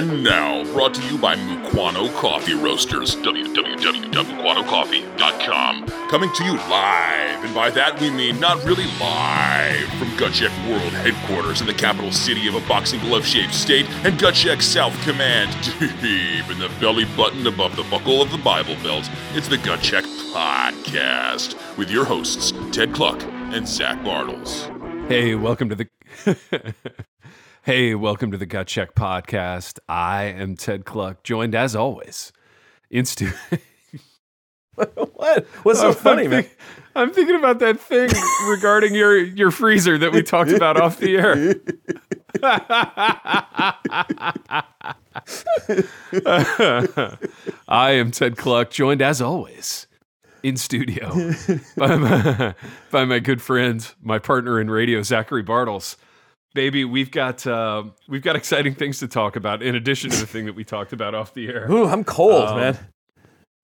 [0.00, 5.86] And now, brought to you by Mukwano Coffee Roasters, www.mukwanocoffee.com.
[6.08, 10.94] Coming to you live, and by that we mean not really live, from Gutcheck World
[10.94, 15.54] Headquarters in the capital city of a boxing glove shaped state, and Gutcheck South Command,
[16.00, 19.06] deep in the belly button above the buckle of the Bible Belt.
[19.34, 24.70] It's the Gutcheck Podcast, with your hosts, Ted Kluck and Zach Bartels.
[25.08, 25.90] Hey, welcome to the
[27.62, 29.80] Hey, welcome to the Gut Check podcast.
[29.86, 32.32] I am Ted Kluck, joined as always
[32.88, 33.36] in studio.
[34.76, 35.46] what?
[35.62, 36.46] What's so I'm funny, man?
[36.96, 38.08] I'm thinking about that thing
[38.48, 41.54] regarding your your freezer that we talked about off the air.
[47.68, 49.86] I am Ted Kluck, joined as always
[50.42, 51.34] in studio
[51.76, 52.54] by my,
[52.90, 55.98] by my good friend, my partner in radio, Zachary Bartels.
[56.52, 60.26] Baby, we've got uh, we've got exciting things to talk about in addition to the
[60.26, 61.70] thing that we talked about off the air.
[61.70, 62.78] Ooh, I'm cold, Um, man.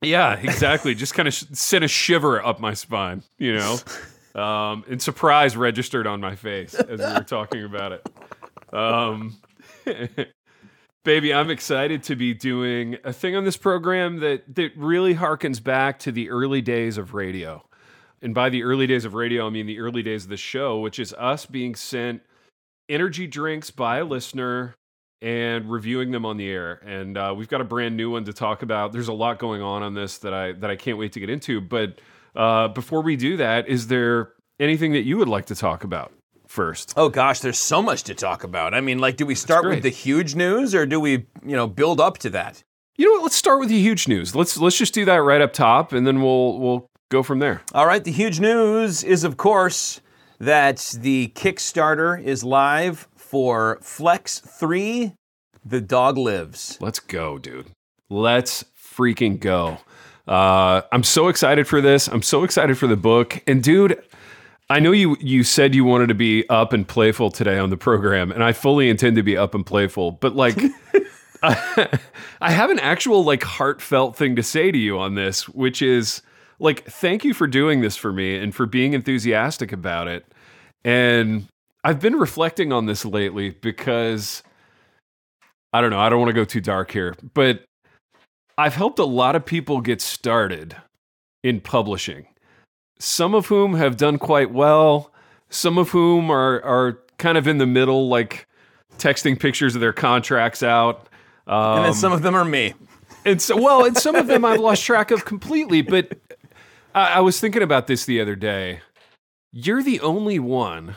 [0.02, 0.94] Yeah, exactly.
[0.94, 3.78] Just kind of sh- sent a shiver up my spine, you know,
[4.40, 8.08] um, and surprise registered on my face as we were talking about it.
[8.72, 9.36] Um,
[11.04, 15.62] baby, I'm excited to be doing a thing on this program that that really harkens
[15.62, 17.64] back to the early days of radio.
[18.22, 20.78] And by the early days of radio, I mean the early days of the show,
[20.78, 22.22] which is us being sent
[22.88, 24.74] energy drinks by a listener
[25.22, 26.80] and reviewing them on the air.
[26.84, 28.92] And uh, we've got a brand new one to talk about.
[28.92, 31.30] There's a lot going on on this that I that I can't wait to get
[31.30, 31.60] into.
[31.60, 32.00] But
[32.34, 36.12] uh, before we do that, is there anything that you would like to talk about
[36.46, 36.94] first?
[36.96, 38.74] Oh gosh, there's so much to talk about.
[38.74, 41.66] I mean, like, do we start with the huge news or do we, you know,
[41.66, 42.62] build up to that?
[42.96, 43.24] You know what?
[43.24, 44.34] Let's start with the huge news.
[44.34, 47.62] Let's let's just do that right up top, and then we'll we'll go from there.
[47.74, 50.00] All right, the huge news is, of course,
[50.38, 55.12] that the Kickstarter is live for Flex 3
[55.64, 56.78] The Dog Lives.
[56.80, 57.66] Let's go, dude.
[58.08, 59.78] Let's freaking go.
[60.26, 62.08] Uh, I'm so excited for this.
[62.08, 63.42] I'm so excited for the book.
[63.46, 64.02] And dude,
[64.68, 67.76] I know you you said you wanted to be up and playful today on the
[67.76, 70.10] program, and I fully intend to be up and playful.
[70.12, 70.58] But like,
[71.42, 71.98] I,
[72.40, 76.22] I have an actual like heartfelt thing to say to you on this, which is
[76.58, 80.26] like, thank you for doing this for me and for being enthusiastic about it.
[80.84, 81.46] And
[81.84, 84.42] I've been reflecting on this lately because
[85.72, 85.98] I don't know.
[85.98, 87.64] I don't want to go too dark here, but
[88.58, 90.76] I've helped a lot of people get started
[91.42, 92.26] in publishing.
[92.98, 95.12] Some of whom have done quite well.
[95.50, 98.46] Some of whom are are kind of in the middle, like
[98.98, 101.08] texting pictures of their contracts out.
[101.46, 102.74] Um, And then some of them are me.
[103.24, 105.82] and so, well, and some of them I've lost track of completely.
[105.82, 106.18] But
[106.96, 108.80] I, I was thinking about this the other day.
[109.52, 110.96] You're the only one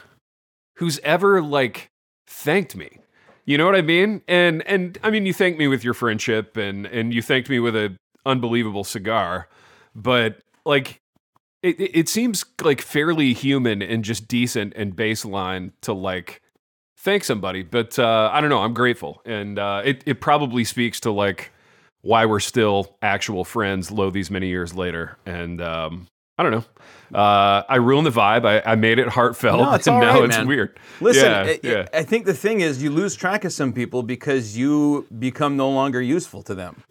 [0.78, 1.92] who's ever like
[2.26, 3.00] thanked me.
[3.46, 4.22] You know what I mean?
[4.28, 7.60] And and I mean, you thanked me with your friendship, and and you thanked me
[7.60, 7.96] with a
[8.26, 9.48] unbelievable cigar.
[9.96, 11.02] But like,
[11.62, 16.42] it it seems like fairly human and just decent and baseline to like
[16.98, 17.64] thank somebody.
[17.64, 18.62] But uh, I don't know.
[18.62, 21.52] I'm grateful, and uh, it it probably speaks to like
[22.02, 25.18] why we're still actual friends, low these many years later.
[25.26, 27.18] And um, I don't know.
[27.18, 28.46] Uh, I ruined the vibe.
[28.46, 30.48] I, I made it heartfelt, No, it's and all now right, it's man.
[30.48, 30.80] weird.
[31.02, 31.88] Listen, yeah, I, yeah.
[31.94, 35.70] I think the thing is you lose track of some people because you become no
[35.70, 36.82] longer useful to them.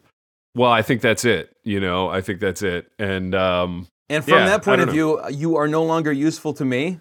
[0.55, 1.53] Well, I think that's it.
[1.65, 2.91] You know, I think that's it.
[2.99, 6.53] And um, And from Yeah, that point of don't view, you are no longer useful
[6.55, 7.01] to me.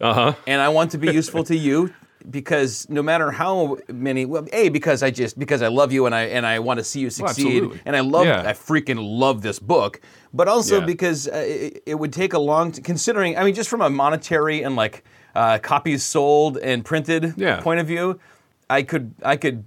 [0.00, 0.34] uh huh.
[0.46, 1.92] and I want to be useful to you
[2.30, 6.14] because no matter how many well a because I just because I love you and
[6.14, 7.80] I and I want to see you succeed absolutely.
[7.86, 8.42] and I love Yeah.
[8.46, 10.00] I freaking love this book
[10.34, 10.86] but also Yeah.
[10.86, 13.90] because uh, it, it would take a long t- considering I mean just from a
[13.90, 17.60] monetary and like uh, copies sold and printed Yeah.
[17.60, 18.20] point of view
[18.68, 19.64] I could I could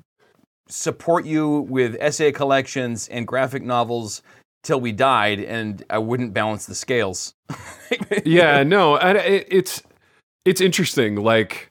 [0.70, 4.22] support you with essay collections and graphic novels
[4.64, 7.34] till we died and I wouldn't balance the scales
[8.26, 9.82] yeah, no, I, it, it's
[10.46, 11.16] it's interesting.
[11.18, 11.71] Like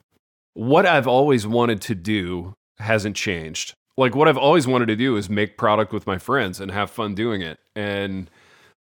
[0.55, 3.75] what I've always wanted to do hasn't changed.
[3.97, 6.91] Like what I've always wanted to do is make product with my friends and have
[6.91, 7.59] fun doing it.
[7.77, 8.31] And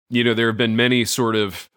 [0.08, 1.68] you know, there have been many sort of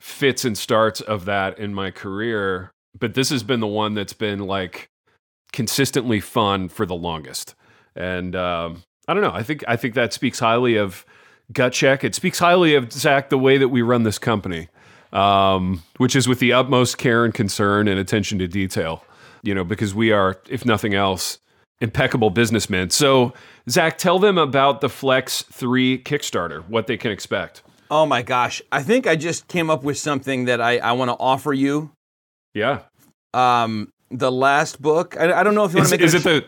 [0.00, 4.14] fits and starts of that in my career, but this has been the one that's
[4.14, 4.88] been like
[5.52, 7.54] consistently fun for the longest.
[7.94, 9.32] And um, I don't know.
[9.32, 11.04] I think I think that speaks highly of
[11.52, 12.04] gut check.
[12.04, 14.68] It speaks highly of Zach the way that we run this company,
[15.12, 19.04] um, which is with the utmost care and concern and attention to detail.
[19.42, 21.38] You know, because we are, if nothing else,
[21.80, 22.90] impeccable businessmen.
[22.90, 23.34] So,
[23.68, 26.66] Zach, tell them about the Flex Three Kickstarter.
[26.68, 27.62] What they can expect.
[27.90, 28.62] Oh my gosh.
[28.72, 31.90] I think I just came up with something that I, I want to offer you.
[32.54, 32.80] Yeah.
[33.34, 36.22] Um, the last book, I, I don't know if you want to make is it
[36.22, 36.44] the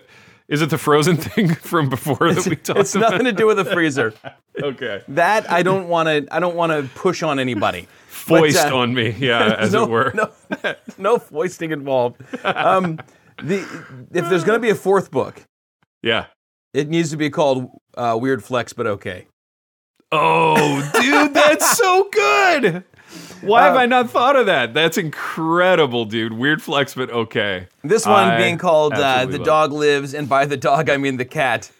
[0.48, 2.80] Is it the frozen thing from before that we talked about?
[2.80, 3.10] It's about?
[3.10, 4.14] nothing to do with the freezer.
[4.62, 5.02] Okay.
[5.08, 6.32] That I don't want to.
[6.32, 7.88] I don't want to push on anybody.
[8.26, 10.12] Foist But, uh, on me, yeah, as no, it were.
[10.14, 10.30] No,
[10.98, 12.20] no foisting involved.
[12.44, 12.98] Um,
[13.42, 13.58] the
[14.12, 15.42] if there's going to be a fourth book,
[16.02, 16.26] Yeah.
[16.72, 19.26] it needs to be called uh, Weird Flex, but okay.
[20.12, 22.84] Oh, dude, that's so good.
[23.40, 24.72] Why have Uh, I not thought of that?
[24.74, 26.32] That's incredible, dude.
[26.32, 27.66] Weird flex, but okay.
[27.82, 31.16] This one I being called uh, "The Dog Lives," and by the dog I mean
[31.16, 31.70] the cat,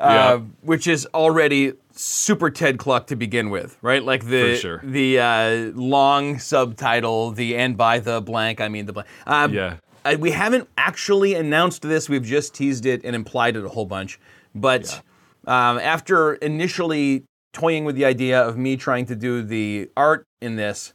[0.00, 0.06] uh,
[0.38, 0.44] Yeah.
[0.62, 4.02] which is already super Ted Kluck to begin with, right?
[4.02, 4.80] Like the sure.
[4.82, 9.76] the uh, long subtitle, the "and by the blank I mean the blank." Um, Yeah.
[10.04, 12.08] uh, we haven't actually announced this.
[12.08, 14.18] We've just teased it and implied it a whole bunch.
[14.54, 15.02] But
[15.46, 20.56] um, after initially toying with the idea of me trying to do the art in
[20.56, 20.94] this,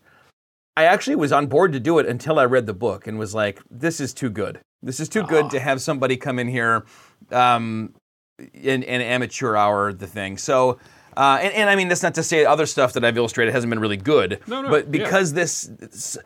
[0.76, 3.34] I actually was on board to do it until I read the book and was
[3.34, 4.60] like, "This is too good.
[4.82, 6.86] This is too good to have somebody come in here
[7.32, 7.94] um,
[8.54, 10.78] in an amateur hour the thing." So.
[11.18, 13.72] Uh, and, and I mean, that's not to say other stuff that I've illustrated hasn't
[13.72, 14.40] been really good.
[14.46, 14.92] No, no, But yeah.
[14.92, 15.64] because this,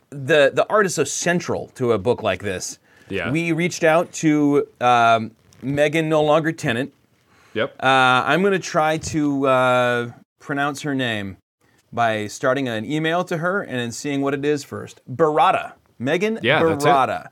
[0.09, 2.77] the the art is so central to a book like this,
[3.07, 3.31] Yeah.
[3.31, 6.93] we reached out to um, Megan No Longer Tennant.
[7.53, 7.75] Yep.
[7.81, 7.85] Uh,
[8.25, 11.37] I'm going to try to uh, pronounce her name
[11.93, 15.01] by starting an email to her and then seeing what it is first.
[15.09, 15.73] Barada.
[15.99, 16.87] Megan Yeah, that's it.
[16.87, 17.27] Barada.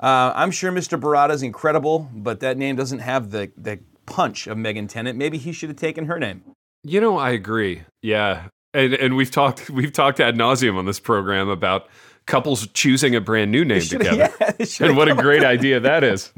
[0.00, 0.98] Uh, I'm sure Mr.
[1.00, 5.16] Barada is incredible, but that name doesn't have the, the punch of Megan Tennant.
[5.18, 6.42] Maybe he should have taken her name.
[6.84, 7.82] You know, I agree.
[8.02, 8.48] Yeah.
[8.74, 11.88] And and we've talked we've talked ad nauseum on this program about
[12.26, 14.32] couples choosing a brand new name together.
[14.40, 16.32] yeah, and what a great idea that is.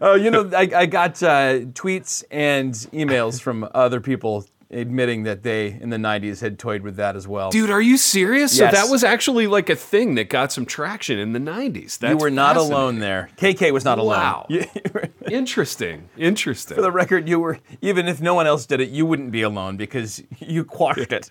[0.00, 4.44] Oh, you know, I, I got uh, tweets and emails from other people
[4.76, 7.50] admitting that they, in the 90s, had toyed with that as well.
[7.50, 8.56] Dude, are you serious?
[8.56, 8.74] Yes.
[8.74, 11.98] So that was actually like a thing that got some traction in the 90s.
[11.98, 13.30] That's you were not alone there.
[13.36, 14.18] KK was not alone.
[14.18, 14.46] Wow.
[15.30, 16.08] Interesting.
[16.16, 16.76] Interesting.
[16.76, 19.42] for the record, you were, even if no one else did it, you wouldn't be
[19.42, 21.30] alone because you quashed it.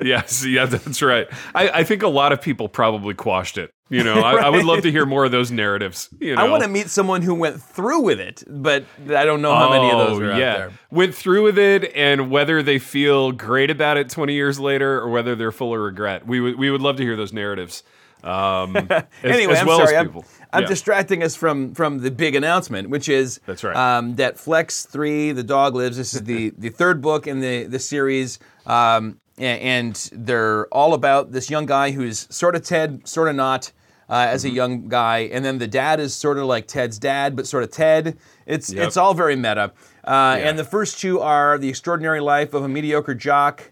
[0.00, 1.26] Yes, yeah, that's right.
[1.54, 3.74] I, I think a lot of people probably quashed it.
[3.88, 6.08] You know, I, I would love to hear more of those narratives.
[6.18, 9.42] You know, I want to meet someone who went through with it, but I don't
[9.42, 10.72] know how many of those Oh, are out there.
[10.90, 15.08] Went through with it, and whether they feel great about it 20 years later or
[15.10, 16.26] whether they're full of regret.
[16.26, 17.82] We would we would love to hear those narratives.
[18.24, 19.96] Um, as, anyway, as I'm well sorry.
[19.96, 20.22] as I'm.
[20.54, 20.68] I'm Yeah.
[20.68, 23.74] distracting us from from the big announcement, which is That's right.
[23.74, 25.96] Um, that Flex Three, The Dog Lives.
[25.96, 31.32] This is the the third book in the the series, um, and they're all about
[31.32, 33.72] this young guy who's sort of Ted, sort of not.
[34.10, 34.52] Uh, as Mm-hmm.
[34.52, 37.62] a young guy, and then the dad is sort of like Ted's dad, but sort
[37.64, 38.18] of Ted.
[38.44, 38.86] It's Yep.
[38.88, 39.72] it's all very meta.
[40.06, 43.70] Uh, And the first two are the extraordinary life of a mediocre jock,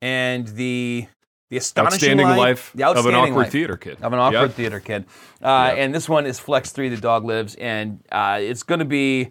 [0.00, 1.06] and the
[1.50, 3.98] the astonishing outstanding life, the of an awkward life theater kid.
[4.00, 4.52] of an awkward Yep.
[4.52, 5.04] theater kid.
[5.42, 5.78] Uh, Yep.
[5.78, 9.30] And this one is Flex 3, The Dog Lives, and uh, it's going to be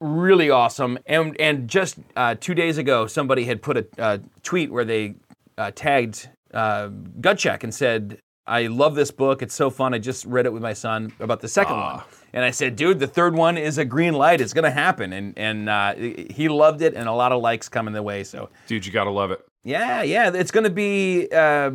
[0.00, 0.98] really awesome.
[1.06, 5.14] And, and just uh, two days ago, somebody had put a uh, tweet where they
[5.58, 6.88] uh, tagged uh,
[7.20, 9.42] Gut Check and said, I love this book.
[9.42, 9.92] It's so fun.
[9.92, 12.00] I just read it with my son about the second one.
[12.32, 14.40] And I said, dude, the third one is a green light.
[14.40, 15.12] It's going to happen.
[15.12, 18.22] And, and uh, he loved it, and a lot of likes coming the way.
[18.22, 19.44] So Dude, you gotta love it.
[19.64, 21.28] yeah, yeah, it's going to be.
[21.32, 21.72] Uh,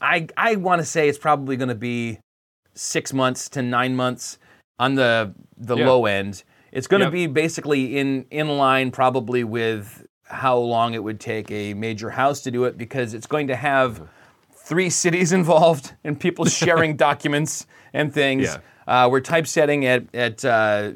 [0.00, 2.18] I I want to say it's probably going to be
[2.74, 4.38] six months to nine months
[4.80, 5.86] on the the Yeah.
[5.86, 6.42] low end.
[6.72, 7.12] It's going to Yep.
[7.12, 12.40] be basically in in line probably with how long it would take a major house
[12.42, 14.08] to do it because it's going to have
[14.54, 18.44] three cities involved and people sharing documents and things.
[18.46, 18.56] Yeah.
[19.04, 20.92] Uh, we're typesetting at at uh,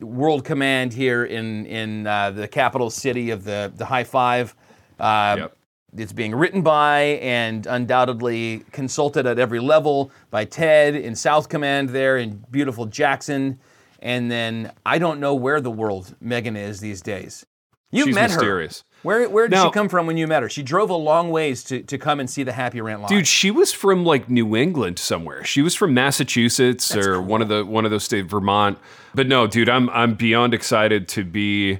[0.00, 4.54] World Command here in in uh, the capital city of the the High Five.
[4.98, 5.52] Uh, Yep.
[5.98, 11.88] It's being written by and undoubtedly consulted at every level by Ted in South Command
[11.88, 13.58] there in beautiful Jackson.
[14.00, 17.44] And then I don't know where the world Megan is these days.
[17.92, 18.80] You've She's met mysterious.
[18.80, 18.84] her.
[19.02, 20.48] Where, where did Now- she come from when you met her?
[20.48, 23.08] She drove a long ways to, to come and see the Happy Rant Live.
[23.08, 25.44] Dude, she was from like New England somewhere.
[25.44, 28.78] She was from Massachusetts or one of the one of those states, Vermont.
[29.14, 31.78] But no, dude, I'm I'm beyond excited to be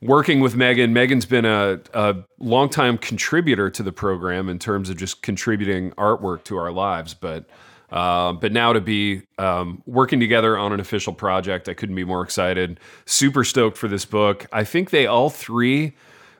[0.00, 0.92] working with Megan.
[0.92, 6.44] Megan's been a, a longtime contributor to the program in terms of just contributing artwork
[6.44, 7.14] to our lives.
[7.14, 7.46] But
[7.90, 12.04] uh, but now to be um, working together on an official project, I couldn't be
[12.04, 12.78] more excited.
[13.06, 14.46] Super stoked for this book.
[14.52, 15.94] I think they all three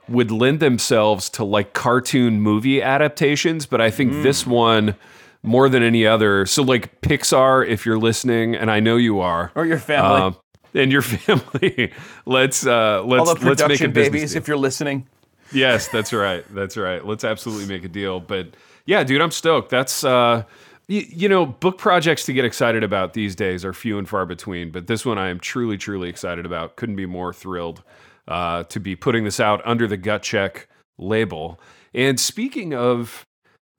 [0.08, 4.94] would lend themselves to like cartoon movie adaptations, but I think this one
[5.42, 6.46] more than any other.
[6.46, 10.20] So like Pixar, if you're listening, and I know you are, or your family.
[10.20, 10.36] um,
[10.74, 11.92] and your family,
[12.26, 14.42] let's uh, let's All the let's make a babies, deal.
[14.42, 15.06] if you're listening.
[15.52, 16.44] Yes, that's right.
[16.54, 17.04] That's right.
[17.04, 18.20] Let's absolutely make a deal.
[18.20, 18.48] But
[18.84, 19.70] yeah, dude, I'm stoked.
[19.70, 20.44] That's uh
[20.88, 24.26] you, you know, book projects to get excited about these days are few and far
[24.26, 26.76] between, but this one I am truly, truly excited about.
[26.76, 27.82] Couldn't be more thrilled
[28.26, 30.66] uh, to be putting this out under the gut check
[30.96, 31.60] label.
[31.94, 33.26] And speaking of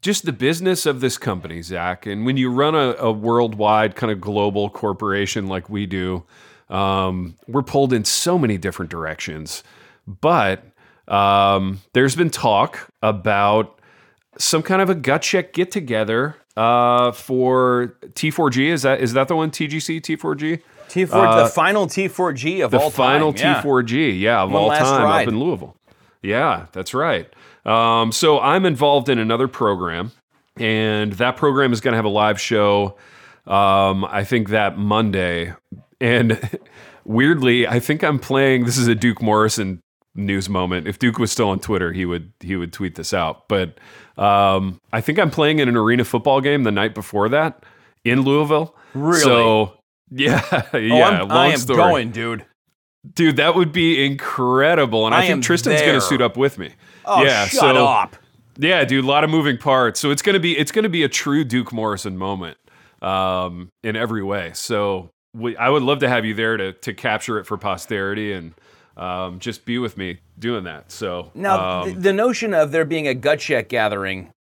[0.02, 4.12] just the business of this company, Zach, and when you run a, a worldwide kind
[4.12, 6.24] of global corporation like we do,
[6.70, 9.64] um, we're pulled in so many different directions.
[10.08, 10.64] But
[11.08, 13.80] um, there's been talk about
[14.38, 18.68] some kind of a gut check get together uh, for T4G.
[18.68, 19.50] Is that is that the one?
[19.52, 20.62] TGC T4G.
[20.90, 23.56] T4, the final T4G of Uh, The all final time.
[23.58, 23.62] yeah.
[23.62, 25.22] T4G, yeah, of One all time ride.
[25.22, 25.76] up in Louisville.
[26.24, 27.32] Yeah, that's right.
[27.66, 30.12] Um, so I'm involved in another program,
[30.58, 32.98] and that program is going to have a live show.
[33.46, 35.54] Um, I think that Monday,
[36.02, 36.40] and
[37.06, 38.66] weirdly, I think I'm playing.
[38.66, 39.82] This is a Duke Morrison
[40.16, 40.88] news moment.
[40.88, 43.48] If Duke was still on Twitter, he would he would tweet this out.
[43.48, 43.78] But
[44.20, 47.64] um, I think I'm playing in an arena football game the night before that
[48.04, 48.76] in Louisville.
[48.94, 49.22] Really?
[49.22, 49.74] So
[50.12, 51.08] yeah, Oh, yeah.
[51.08, 51.78] I'm, long I am story.
[51.78, 52.46] going, dude.
[53.14, 55.06] Dude, that would be incredible.
[55.06, 56.74] And I, I think Tristan's going to suit up with me.
[57.06, 58.18] Oh, yeah, shut so, up.
[58.58, 60.02] Yeah, dude, a lot of moving parts.
[60.02, 62.58] So it's going to be it's going to be a true Duke Morrison moment
[63.02, 64.52] um, in every way.
[64.54, 68.34] So we, I would love to have you there to to capture it for posterity
[68.34, 68.54] and
[68.98, 70.92] um, just be with me doing that.
[70.92, 74.34] So Now, um, th- the notion of there being a gut check gathering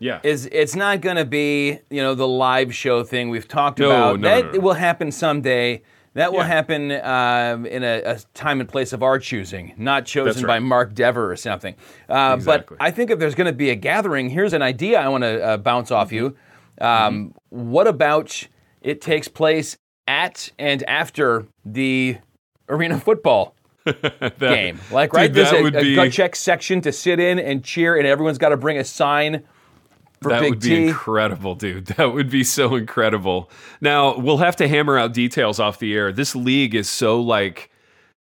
[0.00, 3.78] yeah, is it's not going to be you know the live show thing we've talked
[3.80, 4.20] No, about.
[4.20, 4.60] no, that no, no.
[4.60, 5.82] will happen someday.
[6.14, 6.46] That will Yeah.
[6.46, 10.58] happen um, in a, a time and place of our choosing, not chosen That's by.
[10.58, 11.74] Mark Dever or something.
[12.08, 12.76] Uh, Exactly.
[12.78, 15.22] But I think if there's going to be a gathering, here's an idea I want
[15.22, 16.36] to uh, bounce off you.
[16.80, 16.84] Mm-hmm.
[16.84, 18.46] Um, What about
[18.82, 19.76] it takes place
[20.08, 22.16] at and after the
[22.68, 23.54] arena football
[24.20, 24.80] That- game.
[24.90, 25.32] Like, dude, right?
[25.32, 28.06] There's that a, would a be gut check section to sit in and cheer, and
[28.06, 29.44] everyone's got to bring a sign
[30.20, 30.86] for that Big would be T.
[30.88, 31.86] incredible, dude.
[31.86, 33.50] That would be so incredible.
[33.80, 36.12] Now we'll have to hammer out details off the air.
[36.12, 37.70] This league is so like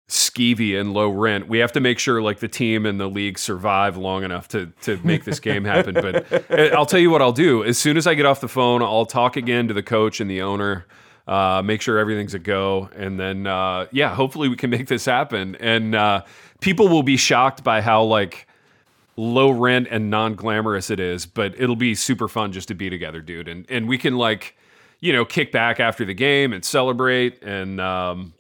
[0.08, 1.48] skeevy and low rent.
[1.48, 4.68] We have to make sure like the team and the league survive long enough to
[4.82, 5.96] to make this game happen.
[5.96, 7.64] But uh, I'll tell you what I'll do.
[7.64, 10.30] As soon as I get off the phone, I'll talk again to the coach and
[10.30, 10.86] the owner.
[11.28, 15.06] Uh, make sure everything's a go, and then uh, yeah, hopefully we can make this
[15.06, 15.56] happen.
[15.60, 16.24] And uh,
[16.62, 18.48] people will be shocked by how like
[19.18, 22.90] low rent and non glamorous it is, but it'll be super fun just to be
[22.90, 23.48] together, dude.
[23.48, 24.56] And and we can like,
[25.00, 28.34] you know, kick back after the game and celebrate and um,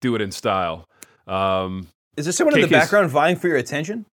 [0.00, 0.86] do it in style.
[1.26, 4.04] Um, Is there someone in the background vying for your attention?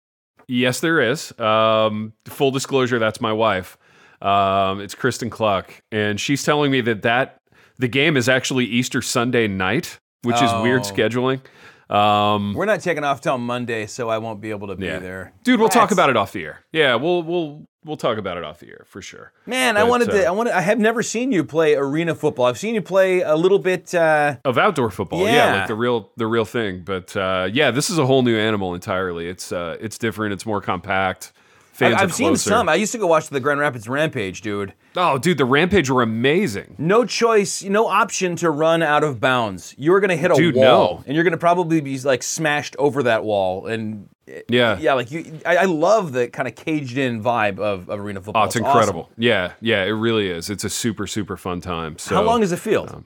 [0.49, 1.37] yes, there is.
[1.39, 3.77] Um, full disclosure, that's my wife.
[4.21, 7.38] Um, it's Kristen Kluck, and she's telling me that that
[7.79, 10.93] the game is actually Easter Sunday night, which is weird Oh.
[10.93, 11.41] scheduling.
[11.89, 14.99] Um, We're not taking off till Monday, so I won't be able to be Yeah.
[14.99, 15.33] there.
[15.43, 16.59] dude, we'll talk about it off the air.
[16.71, 19.31] Yeah, we'll we'll we'll talk about it off the air for sure.
[19.47, 20.23] Man, I But, wanted to.
[20.25, 20.53] uh, I wanted.
[20.53, 22.45] I have never seen you play arena football.
[22.45, 23.95] I've seen you play a little bit.
[23.95, 25.33] Uh, of outdoor football yeah.
[25.33, 25.55] Yeah.
[25.61, 28.75] like the real the real thing but uh, yeah this is a whole new animal
[28.75, 31.31] entirely it's uh, it's different it's more compact
[31.79, 32.69] fans I, I've seen some.
[32.69, 34.73] I used to go watch the Grand Rapids Rampage, dude.
[34.95, 39.73] oh dude the rampage were amazing No choice, no option to run out of bounds.
[39.77, 41.03] You're gonna hit a Dude, wall, no.
[41.07, 43.65] and you're gonna probably be like smashed over that wall.
[43.65, 44.09] And
[44.47, 48.21] yeah yeah, like you, I, I love the kind of caged-in vibe of, of arena
[48.21, 48.43] football.
[48.43, 48.65] oh it's awesome.
[48.65, 52.43] incredible yeah yeah it really is it's a super super fun time so How long
[52.43, 52.91] is the field?
[52.91, 53.05] Um,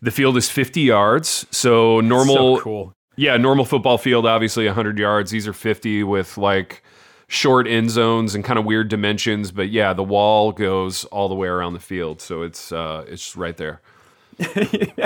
[0.00, 2.92] the field is 50 yards so normal so cool.
[3.16, 6.84] yeah normal football field obviously 100 yards these are 50 with like
[7.32, 11.34] short end zones and kind of weird dimensions but yeah the wall goes all the
[11.34, 13.80] way around the field so it's uh it's right there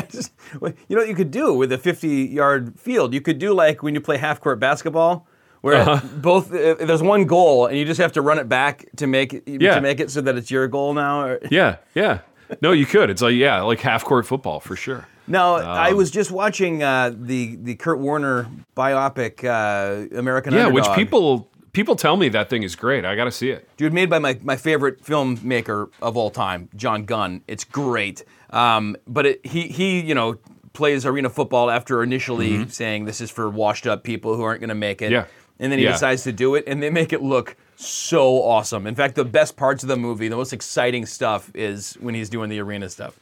[0.09, 3.13] just- you know what you could do with a 50 yard field?
[3.13, 5.27] You could do like when you play half court basketball,
[5.61, 6.07] where Uh-huh.
[6.19, 9.35] both uh, there's one goal and you just have to run it back to make
[9.35, 9.75] it, Yeah.
[9.75, 11.23] to make it so that it's your goal now.
[11.23, 12.21] or- Yeah, yeah.
[12.63, 13.11] No, you could.
[13.11, 15.07] It's like yeah, like half court football for sure.
[15.27, 20.69] Now I Um, was just watching uh, the the Kurt Warner biopic uh, American Yeah,
[20.69, 23.05] which people people tell me that thing is great.
[23.05, 23.69] I got to see it.
[23.77, 27.43] Dude, made by my, my favorite filmmaker of all time, John Gunn.
[27.47, 28.25] It's great.
[28.49, 30.39] Um, but it, he, he, you know,
[30.73, 34.71] plays arena football after initially saying this is for washed up people who aren't going
[34.71, 35.07] to make it.
[35.07, 35.13] Mm-hmm.
[35.13, 35.25] Yeah.
[35.59, 35.93] And then he Yeah.
[35.93, 38.87] decides to do it, and they make it look so awesome.
[38.87, 42.31] In fact, the best parts of the movie, the most exciting stuff, is when he's
[42.31, 43.21] doing the arena stuff.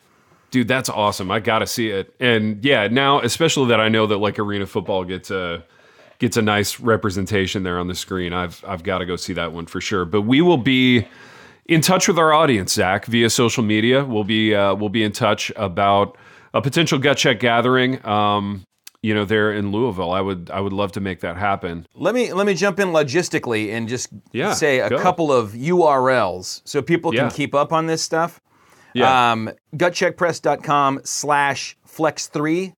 [0.52, 1.28] Dude, that's awesome.
[1.32, 2.14] I got to see it.
[2.20, 5.64] And yeah, now especially that I know that like arena football gets a
[6.18, 8.33] gets a nice representation there on the screen.
[8.33, 10.04] I've I've got to go see that one for sure.
[10.04, 11.06] But we will be
[11.66, 14.04] in touch with our audience, Zach, via social media.
[14.04, 16.16] We'll be uh, we'll be in touch about
[16.52, 18.04] a potential gut check gathering.
[18.06, 18.62] Um,
[19.02, 20.12] you know, there in Louisville.
[20.12, 21.87] I would I would love to make that happen.
[21.94, 24.99] Let me let me jump in logistically and just Yeah, say a go.
[24.99, 27.30] couple of URLs so people can Yeah.
[27.30, 28.40] keep up on this stuff.
[28.94, 29.33] Yeah.
[29.33, 32.73] Um, gutcheckpress.com slash flex3,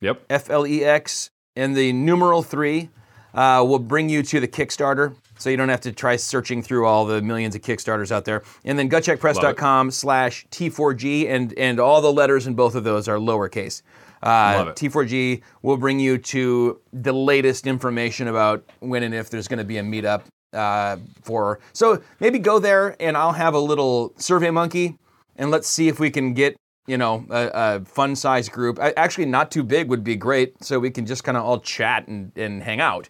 [0.00, 0.22] Yep.
[0.30, 2.90] F L E X, and the numeral three
[3.34, 5.14] uh, will bring you to the Kickstarter.
[5.38, 8.42] So you don't have to try searching through all the millions of Kickstarters out there.
[8.64, 13.16] And then gutcheckpress.com slash T4G, and, and all the letters in both of those are
[13.16, 13.82] lowercase.
[14.22, 19.58] Uh, T4G will bring you to the latest information about when and if there's going
[19.58, 21.60] to be a meetup uh, for.
[21.72, 24.98] So maybe go there, and I'll have a little survey monkey,
[25.36, 26.54] and let's see if we can get
[26.90, 28.78] you know a, a fun size group.
[28.80, 32.08] Actually, not too big would be great, so we can just kind of all chat
[32.08, 33.08] and, and hang out.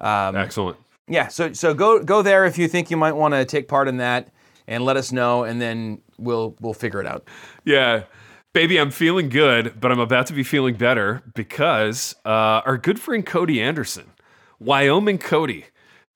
[0.00, 0.76] Um, Excellent.
[1.06, 3.86] yeah, so so go go there if you think you might want to take part
[3.86, 4.32] in that,
[4.66, 7.28] and let us know, and then we'll we'll figure it out.
[7.64, 8.04] Yeah.
[8.52, 12.98] Baby, I'm feeling good, but I'm about to be feeling better because uh, our good
[12.98, 14.10] friend Cody Anderson,
[14.58, 15.66] Wyoming Cody,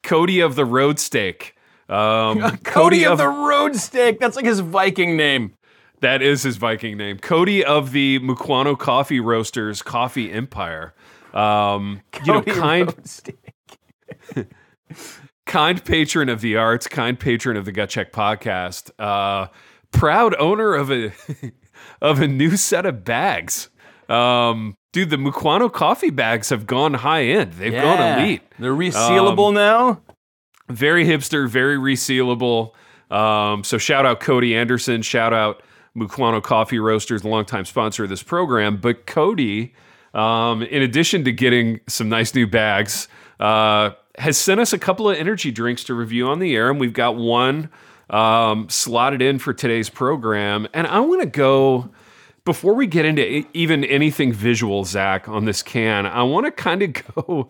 [0.02, 1.54] Cody of the Road Stake.
[1.88, 4.18] Um, Cody of the Road Stake.
[4.18, 5.54] That's like his Viking name.
[6.04, 7.18] That is his Viking name.
[7.18, 10.92] Cody of the Mukwano Coffee Roasters Coffee Empire.
[11.32, 12.94] Um, you know, kind
[15.46, 19.46] kind patron of the arts, kind patron of the Gut Check podcast, uh,
[19.92, 21.12] proud owner of a
[22.02, 23.70] of a new set of bags.
[24.10, 27.54] Um, dude, the Mukwano coffee bags have gone high end.
[27.54, 28.42] They've gone elite.
[28.58, 30.02] They're resealable Um, now.
[30.68, 32.72] Very hipster, very resealable.
[33.10, 35.62] Um, so shout out Cody Anderson, shout out
[35.96, 38.76] Mukwano Coffee Roasters, the longtime sponsor of this program.
[38.76, 39.74] But Cody,
[40.12, 43.08] um, in addition to getting some nice new bags,
[43.40, 46.78] uh, has sent us a couple of energy drinks to review on the air, and
[46.78, 47.70] we've got one
[48.10, 50.68] um, slotted in for today's program.
[50.72, 51.90] And I want to go
[52.44, 56.06] before we get into even anything visual, Zach, on this can.
[56.06, 57.48] I want to kind of go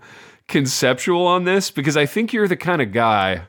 [0.49, 3.47] conceptual on this because I think you're the kind of guy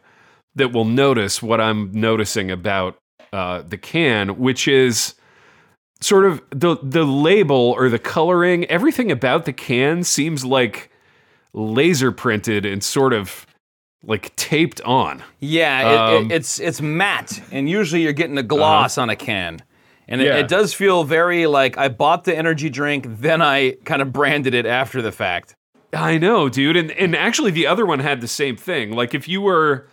[0.55, 2.97] that will notice what I'm noticing about
[3.35, 5.15] uh, the can, which is
[6.01, 8.65] sort of the the label or the coloring.
[8.65, 10.89] Everything about the can seems like
[11.53, 13.45] laser printed and sort of
[14.03, 15.23] like taped on.
[15.39, 19.15] Yeah, it, Um, it, it's it's matte, and usually you're getting a gloss on a
[19.15, 19.61] can,
[20.07, 24.01] and it, it does feel very like I bought the energy drink, then I kind
[24.01, 25.55] of branded it after the fact.
[25.93, 26.77] I know, dude.
[26.77, 28.91] And and actually the other one had the same thing.
[28.91, 29.87] Like if you were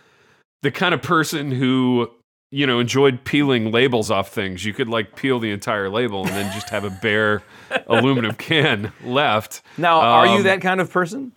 [0.61, 2.09] the kind of person who,
[2.53, 6.35] you know, enjoyed peeling labels off things, you could like peel the entire label and
[6.35, 7.41] then just have a bare
[7.87, 9.63] aluminum can left.
[9.75, 11.31] Now, are you Um, that kind of person?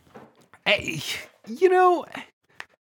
[0.67, 1.01] Eh,
[1.49, 2.05] you know,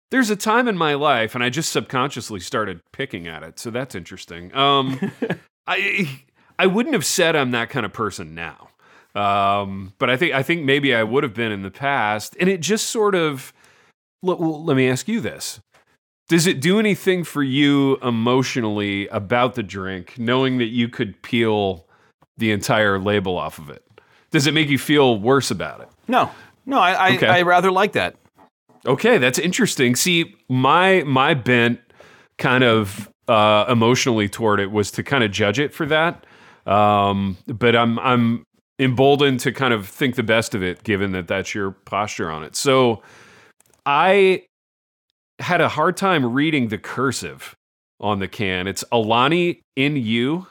[0.09, 3.59] there's a time in my life, and I just subconsciously started picking at it.
[3.59, 4.53] So that's interesting.
[4.55, 4.99] Um,
[5.67, 6.21] I
[6.57, 8.69] I wouldn't have said I'm that kind of person now,
[9.13, 12.35] um, but I think I think maybe I would have been in the past.
[12.39, 13.53] And it just sort of
[14.23, 15.59] well, let me ask you this:
[16.27, 21.85] Does it do anything for you emotionally about the drink, knowing that you could peel
[22.37, 23.83] the entire label off of it?
[24.31, 25.89] Does it make you feel worse about it?
[26.07, 26.31] No,
[26.65, 27.27] no, I I, Okay.
[27.27, 28.15] I rather like that.
[28.85, 29.95] Okay, that's interesting.
[29.95, 31.79] See, my my bent
[32.37, 36.25] kind of uh, emotionally toward it was to kind of judge it for that.
[36.65, 38.43] Um, but I'm I'm
[38.79, 42.43] emboldened to kind of think the best of it, given that that's your posture on
[42.43, 42.55] it.
[42.55, 43.01] So
[43.85, 44.43] I
[45.39, 47.55] had a hard time reading the cursive
[47.99, 48.67] on the can.
[48.67, 50.47] It's Alani in you.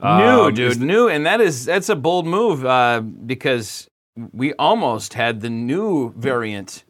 [0.00, 3.88] New, Um, dude, new, and that is that's a bold move uh, because
[4.32, 6.84] we almost had the new variant.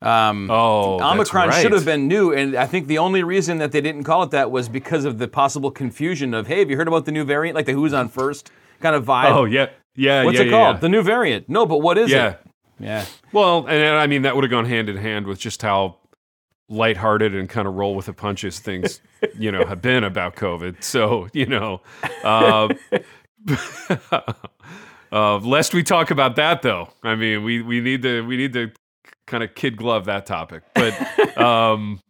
[0.00, 3.80] Um, Oh, Omicron should have been new, and I think the only reason that they
[3.80, 6.88] didn't call it that was because of the possible confusion of, hey, have you heard
[6.88, 9.30] about the new variant, like the Who's on First kind of vibe?
[9.30, 10.24] Oh yeah, yeah.
[10.24, 10.76] What's yeah, it yeah, called?
[10.76, 10.80] yeah.
[10.80, 11.48] The new variant.
[11.48, 12.30] No, but what is yeah.
[12.30, 12.40] it?
[12.80, 13.04] Yeah.
[13.32, 15.98] Well, and I mean that would have gone hand in hand with just how
[16.72, 19.00] lighthearted and kind of roll with the punches things,
[19.38, 20.82] you know, have been about COVID.
[20.82, 21.82] So, you know,
[22.24, 22.68] uh,
[25.12, 26.88] uh, lest we talk about that though.
[27.02, 28.72] I mean, we we need to we need to
[29.26, 30.62] kind of kid glove that topic.
[30.74, 32.00] But um,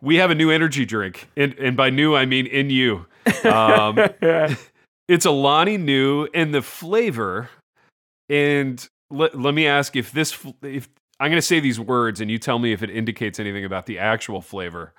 [0.00, 3.06] we have a new energy drink, and and by new I mean in you.
[3.44, 3.98] Um,
[5.08, 7.48] it's Alani Nu, and the flavor.
[8.28, 10.88] And let, let me ask if this if
[11.22, 13.86] I'm going to say these words, and you tell me if it indicates anything about
[13.86, 14.92] the actual flavor.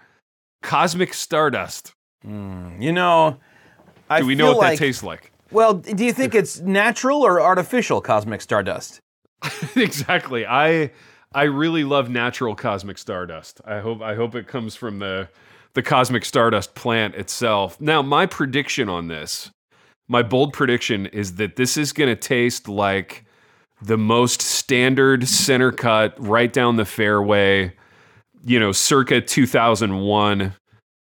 [0.61, 1.91] Cosmic Stardust.
[2.23, 3.39] Hmm, you know,
[4.09, 5.33] I Do we know what like, that tastes like?
[5.51, 9.01] Well, do you think it's natural or artificial cosmic stardust?
[9.75, 10.45] exactly.
[10.45, 10.91] I
[11.35, 13.59] I really love natural cosmic stardust.
[13.65, 15.27] I hope I hope it comes from the
[15.73, 17.81] the cosmic stardust plant itself.
[17.81, 19.51] Now, my prediction on this,
[20.07, 23.25] my bold prediction is that this is going to taste like
[23.83, 27.73] the most standard center cut, right down the fairway,
[28.45, 30.53] you know, circa 2001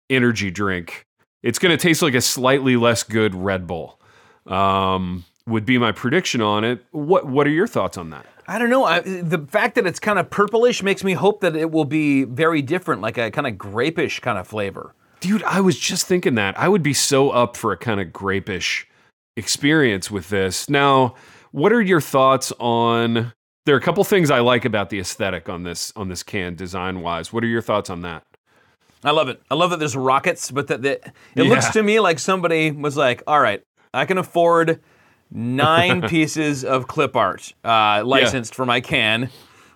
[0.09, 1.05] energy drink.
[1.41, 3.99] It's going to taste like a slightly less good Red Bull.
[4.45, 6.83] Um, would be my prediction on it.
[6.91, 8.25] What What are your thoughts on that?
[8.47, 8.83] I don't know.
[8.83, 12.23] I, the fact that it's kind of purplish makes me hope that it will be
[12.25, 14.93] very different, like a kind of grapish kind of flavor.
[15.19, 16.57] Dude, I was just thinking that.
[16.59, 18.87] I would be so up for a kind of grapish
[19.35, 20.69] experience with this.
[20.69, 21.15] Now,
[21.55, 23.31] what are your thoughts on
[23.65, 26.53] there are a couple things I like about the aesthetic on this on this can
[26.55, 27.33] design wise.
[27.33, 28.23] What are your thoughts on that?
[29.03, 29.41] I love it.
[29.49, 32.97] I love that there's rockets, but that, that it looks to me like somebody was
[32.97, 33.63] like, "All right,
[33.93, 34.81] I can afford
[35.31, 39.23] nine pieces of clip art uh, licensed for my can.
[39.25, 39.27] Uh,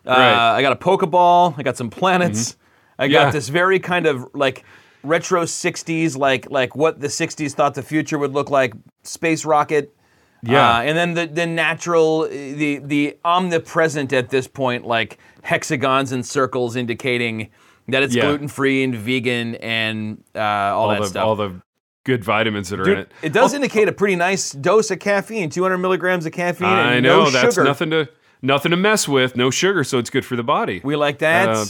[0.06, 0.16] Right.
[0.34, 0.58] Mm-hmm.
[0.58, 1.56] I got a Pokeball.
[1.58, 2.58] I got some planets.
[2.98, 3.32] I got Yeah.
[3.32, 4.64] this very kind of like
[5.04, 8.74] retro '60s, like like what the '60s thought the future would look like.
[9.04, 9.96] Space rocket.
[10.42, 10.78] Yeah.
[10.78, 16.26] Uh, and then the, the natural, the the omnipresent at this point, like hexagons and
[16.26, 17.50] circles indicating
[17.88, 18.24] that it's Yeah.
[18.28, 21.26] gluten free and vegan and uh, all, all that the stuff.
[21.26, 21.62] all the
[22.06, 23.12] good vitamins that are in it.
[23.22, 26.68] it does indicate a pretty nice dose of caffeine, 200 milligrams of caffeine.
[26.70, 27.66] I know no that's sugar.
[27.66, 28.08] nothing to
[28.42, 29.36] nothing to mess with.
[29.36, 30.82] No sugar, so it's good for the body.
[30.84, 31.50] We like that.
[31.50, 31.66] Uh,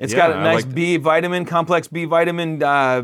[0.00, 0.74] it's yeah, got a I nice like.
[0.74, 3.02] B vitamin, complex B vitamin uh, uh,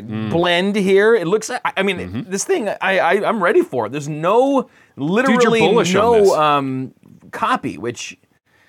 [0.00, 0.30] Mm.
[0.30, 1.14] blend here.
[1.14, 1.50] It looks.
[1.50, 2.30] I I mean, Mm-hmm.
[2.30, 2.68] this thing.
[2.68, 3.92] I, I I'm ready for it.
[3.92, 5.92] There's no literally this.
[5.94, 6.94] no um,
[7.30, 8.16] copy, which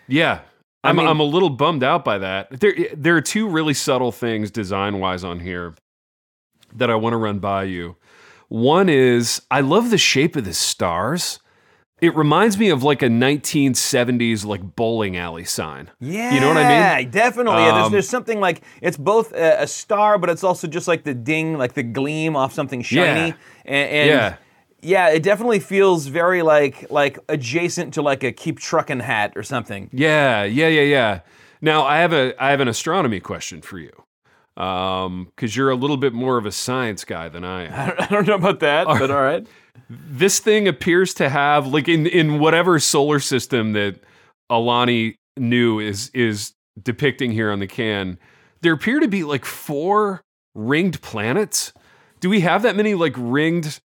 [0.07, 0.41] Yeah.
[0.83, 2.59] I'm, mean- I'm a little bummed out by that.
[2.59, 5.75] There, there are two really subtle things design wise on here
[6.73, 7.97] that I want to run by you.
[8.47, 11.39] One is I love the shape of the stars.
[12.01, 15.89] It reminds me of like a 1970s like bowling alley sign.
[15.99, 16.71] Yeah, You know what I mean?
[16.71, 17.61] Yeah, definitely.
[17.61, 20.87] Yeah, there's, Um, there's something like it's both a, a star, but it's also just
[20.87, 23.29] like the ding, like the gleam off something shiny.
[23.29, 23.35] Yeah.
[23.65, 24.35] And, and Yeah.
[24.81, 29.43] yeah, it definitely feels very like like adjacent to like a keep trucking hat or
[29.43, 29.89] something.
[29.93, 31.19] Yeah, yeah, yeah, yeah.
[31.61, 33.91] Now I have a I have an astronomy question for you.
[34.57, 37.93] Um, because you're a little bit more of a science guy than I am.
[37.99, 39.47] I don't know about that, but all right.
[39.89, 43.99] This thing appears to have like in in whatever solar system that
[44.49, 48.17] Alani Nu is is depicting here on the can.
[48.61, 50.21] There appear to be like four
[50.55, 51.73] ringed planets.
[52.19, 53.79] Do we have that many like ringed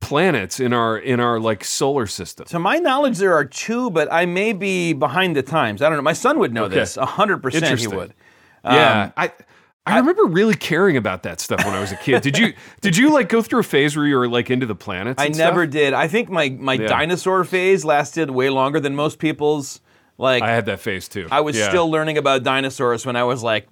[0.00, 2.46] planets in our in our like solar system?
[2.46, 5.82] To my knowledge, there are two, but I may be behind the times.
[5.82, 6.02] I don't know.
[6.02, 6.76] My son would know Okay.
[6.76, 6.96] this.
[6.96, 8.12] hundred percent, he would.
[8.64, 9.32] yeah, Um, I
[9.84, 12.22] I remember really caring about that stuff when I was a kid.
[12.22, 14.74] Did you did you like go through a phase where you were like into the
[14.76, 15.20] planets?
[15.20, 15.48] I and stuff?
[15.48, 15.92] never did.
[15.92, 16.86] I think my my Yeah.
[16.86, 19.80] dinosaur phase lasted way longer than most people's.
[20.18, 21.26] Like I had that phase too.
[21.32, 21.68] I was Yeah.
[21.68, 23.66] still learning about dinosaurs when I was like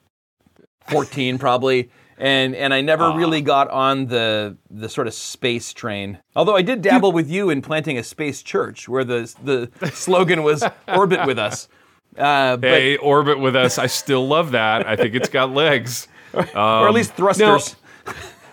[0.88, 1.90] 14 probably.
[2.18, 3.14] And and I never Ah.
[3.16, 6.18] really got on the the sort of space train.
[6.37, 10.42] Although I did dabble with you in planting a space church where the the slogan
[10.42, 11.68] was orbit with us.
[12.16, 13.79] Uh, but, Hey, orbit with us.
[13.79, 14.87] I still love that.
[14.87, 16.09] I think it's got legs.
[16.35, 17.77] or at least thrusters.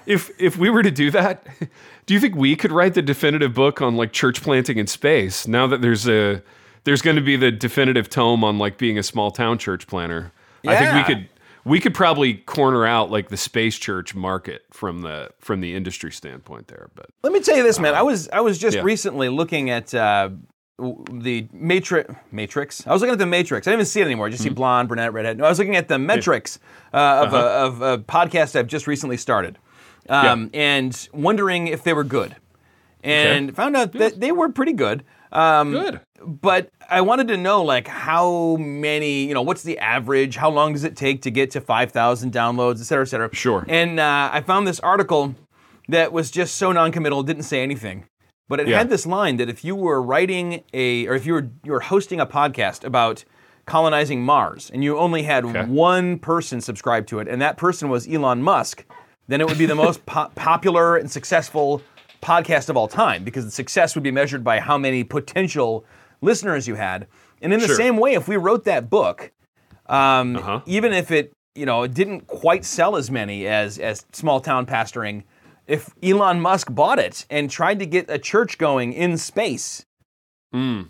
[0.06, 1.46] If if we were to do that,
[2.06, 5.48] do you think we could write the definitive book on like church planting in space?
[5.48, 6.42] Now that there's a
[6.86, 10.32] there's going to be the definitive tome on like being a small town church planter.
[10.66, 11.30] I think we could
[11.66, 16.12] we could probably corner out like the space church market from the from the industry
[16.12, 16.90] standpoint there.
[16.96, 17.94] But Let me tell you this, man.
[17.94, 18.84] I was I was just yeah.
[18.84, 20.30] recently looking at uh,
[20.78, 22.14] the Matrix.
[22.32, 22.86] Matrix.
[22.86, 23.68] I was looking at the Matrix.
[23.68, 24.28] I didn't even see it anymore.
[24.28, 25.38] I just see blonde, brunette, redhead.
[25.38, 26.60] No, I was looking at the metrics
[26.94, 29.58] uh, of, a, of a podcast I've just recently started,
[30.10, 32.36] um, and wondering if they were good,
[33.04, 35.04] and found out that they were pretty good.
[35.32, 36.00] Um, good.
[36.22, 40.38] but I wanted to know like how many, you know, what's the average?
[40.38, 43.36] How long does it take to get to 5,000 downloads, et cetera, et cetera.
[43.36, 43.66] Sure.
[43.68, 45.36] And uh, I found this article
[45.90, 48.06] that was just so non-committal, didn't say anything,
[48.50, 48.78] but it Yeah.
[48.78, 51.82] had this line that if you were writing a, or if you were you were
[51.82, 53.24] hosting a podcast about
[53.66, 55.66] colonizing Mars, and you only had Okay.
[55.66, 58.86] one person subscribe to it, and that person was Elon Musk,
[59.28, 61.82] then it would be the most po- popular and successful
[62.22, 65.86] podcast of all time because the success would be measured by how many potential
[66.22, 67.08] listeners you had.
[67.42, 67.76] And in the Sure.
[67.76, 69.32] same way, if we wrote that book,
[69.88, 70.62] um, Uh-huh.
[70.66, 74.66] even if it you know it didn't quite sell as many as as small town
[74.66, 75.24] pastoring,
[75.68, 79.86] if Elon Musk bought it and tried to get a church going in space,
[80.56, 80.90] Mm.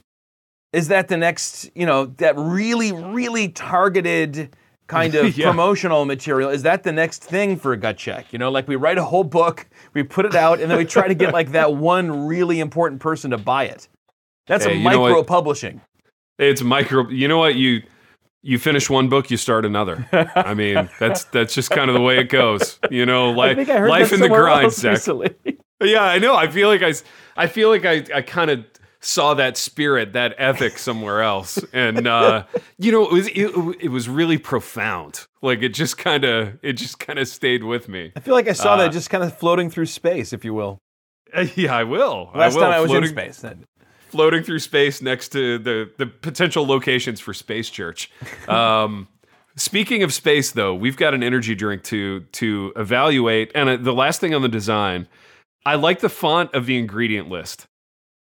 [0.72, 4.56] is that the next you know that really really targeted
[4.88, 5.48] kind of Yeah.
[5.48, 8.76] promotional material is that the next thing for a gut check you know like we
[8.76, 11.52] write a whole book we put it out and then we try to get like
[11.54, 13.88] that one really important person to buy it
[14.46, 15.82] that's Hey, a micro publishing
[16.38, 17.10] It's micro.
[17.10, 17.82] You know what you
[18.48, 20.08] you finish one book, you start another.
[20.34, 22.80] I mean, that's that's just kind of the way it goes.
[22.90, 25.02] You know, life life in the grind, Zach.
[25.84, 26.34] Yeah, I know.
[26.34, 26.94] I feel like I,
[27.36, 28.66] I feel like I, I kind of
[29.00, 32.46] saw that spirit, that ethic somewhere else, and uh,
[32.78, 35.28] you know, it was it, it was really profound.
[35.42, 38.14] Like it just kind of it just kind of stayed with me.
[38.16, 40.54] I feel like I saw Uh, that just kind of floating through space, if you
[40.54, 40.80] will.
[41.34, 42.32] Uh, yeah, I will.
[42.34, 42.62] Last I will.
[42.64, 43.40] time I was floating, in space.
[43.42, 43.58] That-
[44.18, 48.10] floating through space next to the the potential locations for Space Church.
[48.50, 49.08] Um,
[49.56, 53.94] speaking of space, though, we've got an energy drink to to evaluate, and uh, the
[53.94, 55.08] last thing on the design,
[55.66, 57.66] I like the font of the ingredient list.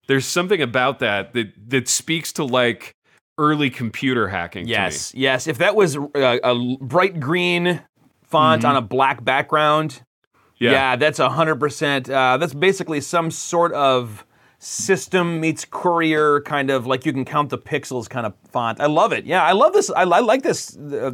[0.07, 2.91] There's something about that that that speaks to like
[3.39, 4.65] early computer hacking.
[4.65, 4.71] to me.
[4.73, 5.47] Yes, yes.
[5.47, 7.81] If that was a, a bright green
[8.23, 10.63] font on a black background, Mm-hmm.
[10.65, 10.71] Yeah.
[10.71, 12.09] yeah, that's a hundred percent.
[12.09, 14.25] uh, That's basically some sort of
[14.59, 18.79] system meets courier kind of like you can count the pixels kind of font.
[18.79, 19.25] I love it.
[19.25, 19.89] Yeah, I love this.
[19.89, 21.11] I, I like this uh,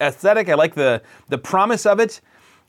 [0.00, 0.48] aesthetic.
[0.48, 2.20] I like the the promise of it.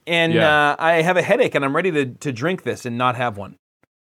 [0.05, 0.71] And Yeah.
[0.71, 3.37] uh, I have a headache, and I'm ready to to drink this and not have
[3.37, 3.55] one.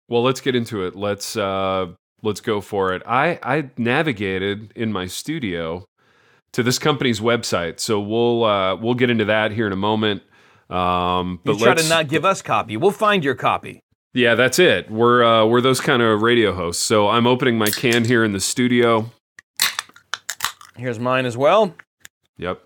[0.07, 0.95] Well, let's get into it.
[0.95, 1.87] Let's uh
[2.23, 3.01] let's go for it.
[3.05, 5.85] I I navigated in my studio
[6.53, 10.23] to this company's website, so we'll uh we'll get into that here in a moment.
[10.69, 12.77] Um, but You try to not give us copy.
[12.77, 13.81] We'll find your copy.
[14.13, 14.89] Yeah, that's it.
[14.91, 16.84] We're uh, we're those kind of radio hosts.
[16.84, 19.12] So I'm opening my can here in the studio.
[20.76, 21.74] Here's mine as well.
[22.38, 22.62] Yep.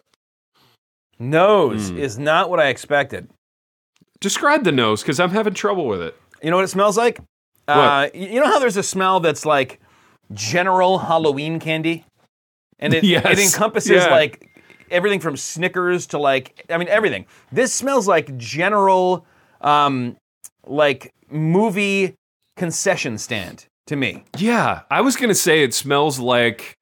[1.20, 1.98] Nose Mm.
[1.98, 3.30] is not what I expected.
[4.20, 6.16] Describe the nose because I'm having trouble with it.
[6.42, 7.20] You know what it smells like?
[7.68, 9.80] Uh, you know how there's a smell that's like
[10.34, 12.06] general Halloween candy,
[12.80, 13.26] and it, Yes.
[13.26, 14.12] it encompasses Yeah.
[14.12, 14.50] like
[14.92, 17.26] everything from Snickers to like I mean everything.
[17.52, 19.26] This smells like general,
[19.62, 20.16] um,
[20.68, 22.16] like movie
[22.56, 24.24] concession stand to me.
[24.38, 26.78] Yeah, I was gonna say it smells like,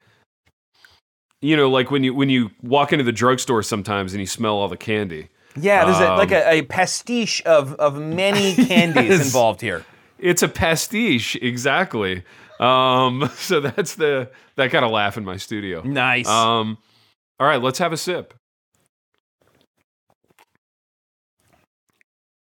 [1.42, 4.56] you know, like when you when you walk into the drugstore sometimes and you smell
[4.56, 5.30] all the candy.
[5.56, 9.26] Yeah, there's a, like Um, a, a pastiche of of many candies Yes.
[9.26, 9.86] involved here.
[10.20, 12.24] It's a pastiche, exactly.
[12.60, 15.82] Um, so that's the that got a laugh in my studio.
[15.84, 16.28] Nice.
[16.28, 16.78] Um,
[17.40, 18.34] all right, let's have a sip.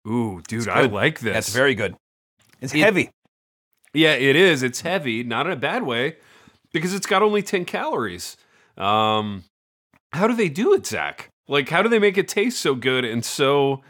[0.07, 1.33] Ooh, dude, I like this.
[1.35, 1.97] That's very good.
[2.61, 3.11] It's It- heavy.
[3.93, 4.63] Yeah, it is.
[4.63, 6.17] It's heavy, not in a bad way,
[6.73, 8.37] because it's got only 10 calories.
[8.77, 9.45] Um,
[10.13, 11.31] how do they do it, Zach?
[11.49, 13.83] Like, how do they make it taste so good and so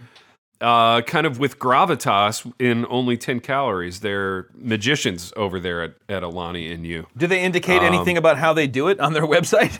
[0.60, 4.00] uh, kind of with gravitas in only 10 calories?
[4.00, 7.06] They're magicians over there at, at Alani and you.
[7.16, 9.78] Do they indicate Um, anything about how they do it on their website?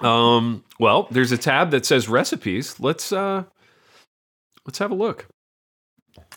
[0.00, 2.78] Um, well, there's a tab that says recipes.
[2.80, 3.44] Let's uh,
[4.68, 5.26] let's have a look.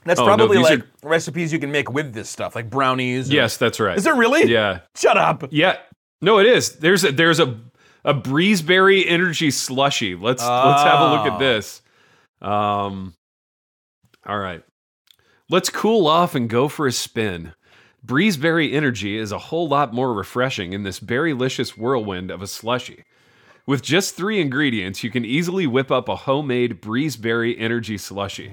[0.06, 3.30] That's Oh, probably these like recipes you can make with this stuff, like brownies.
[3.30, 3.98] or- Yes, that's right.
[3.98, 4.50] Is it really?
[4.50, 5.44] Yeah, Shut up.
[5.52, 5.78] yeah.
[6.22, 6.78] No, it is.
[6.78, 7.60] There's a there's a
[8.06, 10.16] a breezeberry energy slushy.
[10.16, 11.34] Let's let's have a look Oh.
[11.34, 11.82] at this.
[12.42, 13.14] Um,
[14.26, 14.64] all right.
[15.50, 17.54] Let's cool off and go for a spin.
[18.06, 23.04] Breezeberry energy is a whole lot more refreshing in this berrylicious whirlwind of a slushy.
[23.68, 28.52] With just three ingredients, you can easily whip up a homemade breezeberry energy slushy.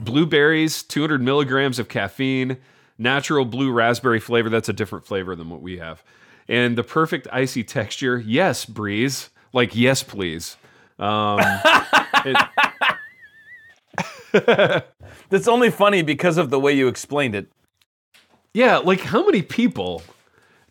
[0.00, 2.56] Blueberries, 200 milligrams of caffeine,
[2.98, 4.48] natural blue raspberry flavor.
[4.48, 6.02] That's a different flavor than what we have.
[6.48, 8.18] And the perfect icy texture.
[8.18, 9.30] Yes, Breeze.
[9.52, 10.56] Like, yes, please.
[10.98, 11.38] Um,
[12.24, 12.36] it-
[15.28, 17.50] That's only funny because of the way you explained it.
[18.52, 20.02] Yeah, like how many people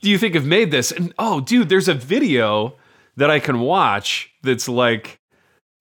[0.02, 0.92] do you think have made this?
[0.92, 2.76] And oh, dude, there's a video
[3.18, 5.20] that I can watch that's like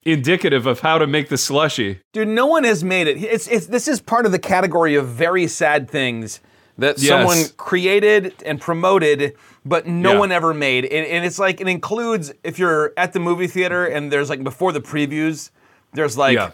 [0.04, 2.00] indicative of how to make the slushy.
[2.12, 3.22] Dude, no one has made it.
[3.22, 6.40] It's, it's this is part of the category of very sad things
[6.76, 7.08] that Yes.
[7.08, 10.18] someone created and promoted, but no Yeah.
[10.18, 10.84] one ever made.
[10.84, 14.42] And, and it's like it includes if you're at the movie theater and there's like
[14.44, 15.50] before the previews,
[15.94, 16.50] there's like Yeah.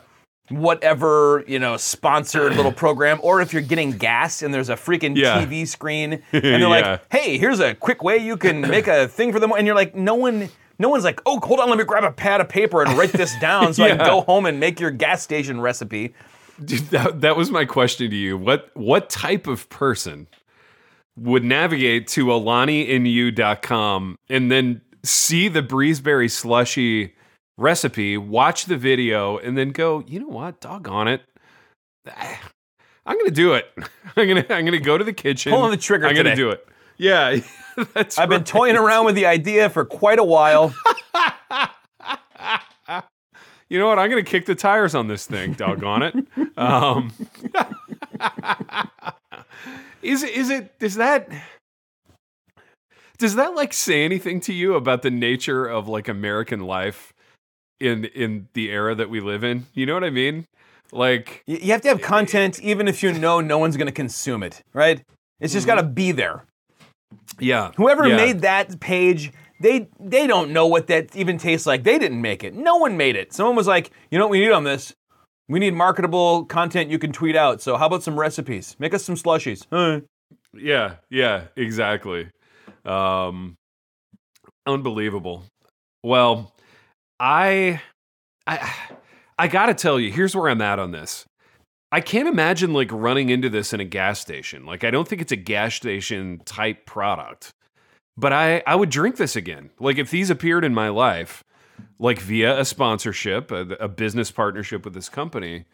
[0.51, 5.17] whatever you know sponsored little program, or if you're getting gas and there's a freaking
[5.17, 5.41] Yeah.
[5.45, 9.33] TV screen and they're like, "Hey, here's a quick way you can make a thing
[9.33, 10.49] for them," and you're like, no one.
[10.81, 13.13] No one's like, oh, hold on, let me grab a pad of paper and write
[13.13, 16.15] this down so I can go home and make your gas station recipe.
[16.65, 18.39] Dude, that, that was my question to you.
[18.39, 20.27] What what type of person
[21.19, 27.15] would navigate to alaniinu.com and then see the breezeberry slushy
[27.59, 31.23] recipe, watch the video, and then go, you know what, doggone it.
[33.07, 33.71] I'm gonna do it.
[34.17, 35.53] I'm gonna I'm gonna go to the kitchen.
[35.53, 36.67] Pull on the trigger I'm gonna do it.
[36.97, 37.37] Yeah,
[37.95, 40.75] that's I've been toying around with the idea for quite a while.
[43.71, 44.01] You know what?
[44.01, 45.53] I'm gonna kick the tires on this thing.
[45.53, 46.15] Doggone it.
[46.57, 47.13] Um,
[50.03, 50.31] is it?
[50.35, 50.75] Is it?
[50.81, 51.31] Is that?
[53.17, 57.15] Does that like say anything to you about the nature of like American life
[57.79, 59.67] in in the era that we live in?
[59.73, 60.47] You know what I mean?
[60.93, 63.77] Like, You you have to have eh, eh, content even if you know no one's
[63.77, 65.03] going to consume it, right?
[65.39, 65.77] It's just mm-hmm.
[65.77, 66.45] got to be there.
[67.41, 67.73] Yeah.
[67.77, 68.17] Whoever yeah.
[68.17, 71.83] made that page, they they don't know what that even tastes like.
[71.83, 72.55] They didn't make it.
[72.55, 73.33] No one made it.
[73.33, 74.95] Someone was like, you know what we need on this?
[75.49, 77.61] We need marketable content you can tweet out.
[77.61, 78.77] So how about some recipes?
[78.79, 79.67] Make us some slushies.
[79.71, 80.01] Huh.
[80.55, 82.29] Yeah, yeah, exactly.
[82.85, 83.57] Um
[84.67, 85.45] unbelievable.
[86.03, 86.53] Well,
[87.19, 87.83] I
[88.47, 88.73] I
[89.39, 91.25] I got to tell you, here's where I'm at on this.
[91.93, 94.65] I can't imagine like running into this in a gas station.
[94.65, 97.53] Like I don't think it's a gas station type product.
[98.17, 99.71] But I I would drink this again.
[99.81, 101.43] Like if these appeared in my life
[101.99, 105.65] like via a sponsorship, a, a business partnership with this company,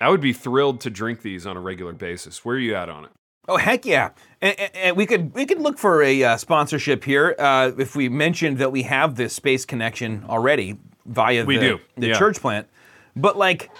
[0.00, 2.44] I would be thrilled to drink these on a regular basis.
[2.44, 3.10] Where are you at on it?
[3.48, 4.10] Oh heck yeah!
[4.42, 7.94] And, and- and we could we could look for a uh, sponsorship here uh, if
[7.96, 10.76] we mentioned that we have this space connection already
[11.06, 12.18] via We the, do, the yeah.
[12.18, 12.66] church plant.
[13.14, 13.70] But like,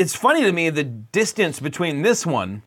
[0.00, 2.62] it's funny to me the distance between this one,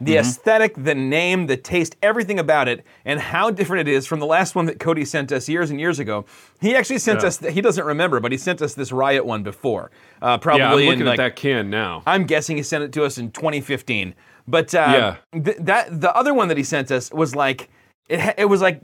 [0.00, 0.20] the Mm-hmm.
[0.20, 4.26] aesthetic, the name, the taste, everything about it, and how different it is from the
[4.26, 6.24] last one that Cody sent us years and years ago.
[6.60, 7.28] He actually sent Yeah.
[7.28, 7.38] us.
[7.38, 9.90] He doesn't remember, but he sent us this riot one before.
[10.20, 12.02] Uh, probably Yeah, I'm in looking like at that can now.
[12.06, 14.14] I'm guessing he sent it to us in 2015.
[14.48, 15.40] But uh, Yeah.
[15.40, 17.68] th- that the other one that he sent us was like
[18.08, 18.34] it.
[18.38, 18.80] It was like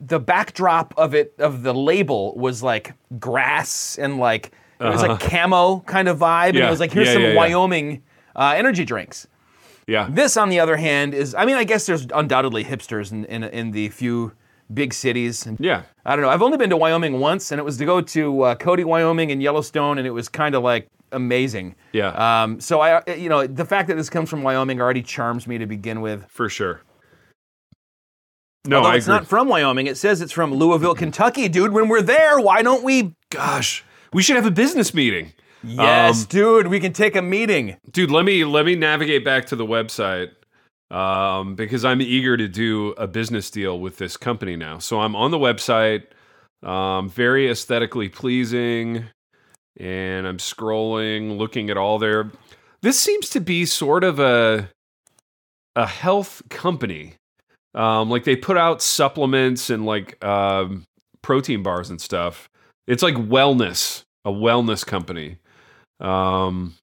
[0.00, 4.52] the backdrop of it of the label was like grass and like
[4.84, 6.48] it was like camo kind of vibe.
[6.50, 6.62] And Uh-huh.
[6.64, 6.66] Yeah.
[6.68, 7.36] it was like here's Yeah, some yeah, yeah.
[7.36, 8.02] Wyoming
[8.36, 9.26] uh, energy drinks.
[9.86, 10.08] Yeah.
[10.10, 13.44] This, on the other hand, is I mean I guess there's undoubtedly hipsters in in,
[13.44, 14.32] in the few
[14.72, 15.46] big cities.
[15.46, 15.82] And Yeah.
[16.06, 16.30] I don't know.
[16.30, 19.30] I've only been to Wyoming once, and it was to go to uh, Cody, Wyoming,
[19.30, 21.76] and Yellowstone, and it was kind of like amazing.
[21.92, 22.08] Yeah.
[22.42, 25.58] Um, so I, you know, the fact that this comes from Wyoming already charms me
[25.58, 26.24] to begin with.
[26.28, 26.80] For sure.
[28.66, 29.16] No, Although I it's agree.
[29.18, 29.86] not from Wyoming.
[29.86, 31.72] It says it's from Louisville, Kentucky, dude.
[31.72, 33.14] When we're there, why don't we?
[33.30, 35.32] Gosh, we should have a business meeting.
[35.62, 36.66] Yes, Um, dude.
[36.68, 37.76] We can take a meeting.
[37.90, 40.30] Dude, let me let me navigate back to the website
[40.90, 44.78] um, because I'm eager to do a business deal with this company now.
[44.78, 46.04] So I'm on the website,
[46.62, 49.04] um, very aesthetically pleasing,
[49.78, 52.30] and I'm scrolling, looking at all their.
[52.82, 54.68] This seems to be sort of a
[55.76, 57.14] a health company.
[57.74, 60.84] Um, like they put out supplements and like um,
[61.22, 62.48] protein bars and stuff.
[62.86, 65.38] It's like wellness, a wellness company.
[66.00, 66.74] Um,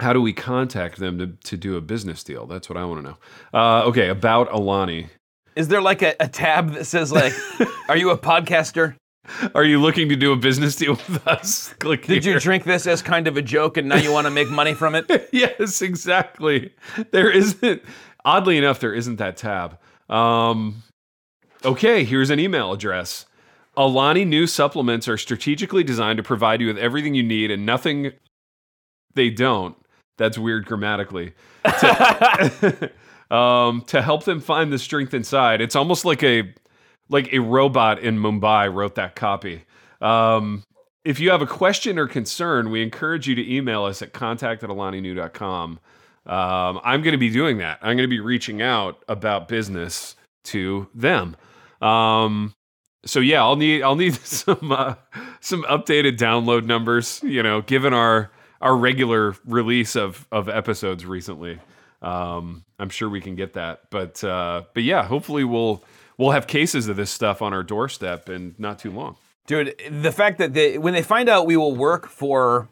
[0.00, 2.46] how do we contact them to, to do a business deal?
[2.46, 3.16] That's what I want to know.
[3.52, 5.08] Uh, okay, about Alani.
[5.56, 7.32] Is there like a, a tab that says like,
[7.88, 8.96] "Are you a podcaster?
[9.54, 11.74] Are you looking to do a business deal with us?
[11.80, 14.30] Click Did you drink this as kind of a joke, and now you want to
[14.30, 16.74] make money from it?" yes, exactly.
[17.10, 17.82] There isn't.
[18.24, 19.78] Oddly enough, there isn't that tab.
[20.10, 20.82] Um,
[21.64, 23.24] okay, here's an email address.
[23.76, 28.12] Alani Nu supplements are strategically designed to provide you with everything you need and nothing
[29.14, 29.76] they don't.
[30.18, 31.34] That's weird grammatically.
[31.64, 32.90] To,
[33.34, 35.60] um, to help them find the strength inside.
[35.60, 36.54] It's almost like a
[37.08, 39.64] like a robot in Mumbai wrote that copy.
[40.00, 40.64] Um,
[41.04, 44.64] if you have a question or concern, we encourage you to email us at contact
[44.64, 45.78] at alaninu.com.
[46.26, 47.78] Um, I'm going to be doing that.
[47.80, 51.36] I'm going to be reaching out about business to them.
[51.80, 52.54] Um,
[53.06, 54.94] so yeah, I'll need I'll need some uh,
[55.40, 57.20] some updated download numbers.
[57.22, 61.58] You know, given our our regular release of of episodes recently,
[62.02, 63.82] um, I'm sure we can get that.
[63.90, 65.82] But uh, but yeah, hopefully we'll
[66.18, 69.16] we'll have cases of this stuff on our doorstep in not too long.
[69.46, 72.68] Dude, the fact that they when they find out we will work for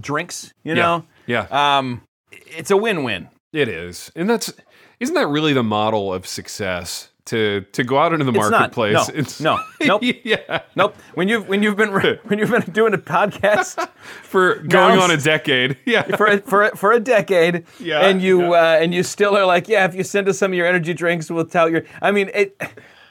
[0.00, 3.28] drinks, you know, Yeah, um, it's a win-win.
[3.52, 4.52] it is, and that's
[5.00, 8.50] isn't that really the model of success to to go out into the It's not.
[8.52, 8.94] marketplace?
[9.08, 9.14] No.
[9.14, 9.58] It's- No.
[9.80, 10.02] Nope.
[10.24, 10.94] yeah, Nope.
[11.14, 11.90] When you've when you've been
[12.24, 13.88] when you've been doing a podcast
[14.22, 15.76] for going Now- on a decade.
[15.86, 19.36] Yeah, for a, for a, for a decade, Yeah, and you uh, and you still
[19.36, 21.82] are like, yeah, if you send us some of your energy drinks, we'll tell your.
[22.02, 22.56] I mean, it.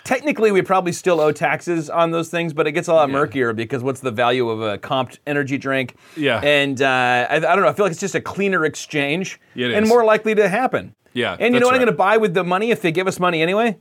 [0.05, 3.53] Technically, we probably still owe taxes on those things, but it gets a lot murkier
[3.53, 5.95] because what's the value of a comped energy drink?
[6.17, 6.39] Yeah.
[6.39, 6.87] and uh,
[7.29, 7.67] I, I don't know.
[7.67, 9.89] I feel like it's just a cleaner exchange and is.
[9.89, 10.95] more likely to happen.
[11.13, 13.07] Yeah, and you know what I'm going to buy with the money if they give
[13.07, 13.77] us money anyway?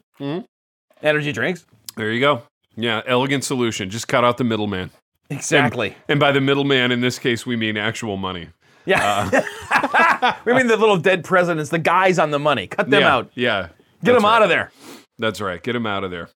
[1.03, 1.67] Energy drinks.
[1.97, 2.43] There you go.
[2.77, 3.91] Yeah, elegant solution.
[3.91, 4.91] Just cut out the middleman.
[5.31, 5.95] Exactly.
[6.09, 8.49] And by the middleman, in this case, we mean actual money.
[8.87, 9.43] Yeah.
[9.71, 10.33] Uh.
[10.45, 12.67] we mean the little dead presidents, the guys on the money.
[12.67, 13.31] Cut them yeah, out.
[13.35, 13.69] Yeah.
[14.03, 14.71] Get them out of there.
[15.19, 15.63] That's right.
[15.63, 16.29] Get them out of there.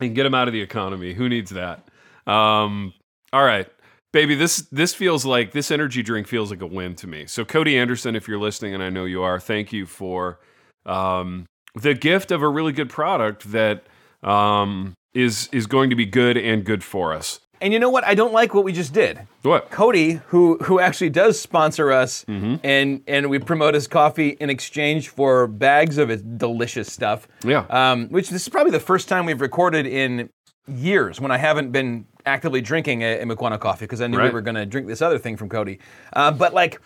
[0.00, 1.12] And get them out of the economy.
[1.14, 1.86] Who needs that?
[2.26, 2.94] Um,
[3.32, 3.68] all right.
[4.12, 7.26] Baby, this this feels like this energy drink feels like a win to me.
[7.26, 10.40] So Cody Anderson, if you're listening, and I know you are, thank you for
[10.86, 11.44] um,
[11.74, 13.84] the gift of a really good product that
[14.22, 17.40] um, is is going to be good and good for us.
[17.60, 18.04] And you know what?
[18.04, 19.18] I don't like what we just did.
[19.42, 19.70] What?
[19.70, 22.56] Cody, who who actually does sponsor us, Mm-hmm.
[22.64, 27.28] and and we promote his coffee in exchange for bags of his delicious stuff.
[27.44, 27.66] Yeah.
[27.68, 30.30] Um, which this is probably the first time we've recorded in
[30.66, 34.30] years when I haven't been actively drinking a, a Mukwano coffee because I knew we
[34.30, 35.80] were going to drink this other thing from Cody.
[36.12, 36.80] Uh, but like.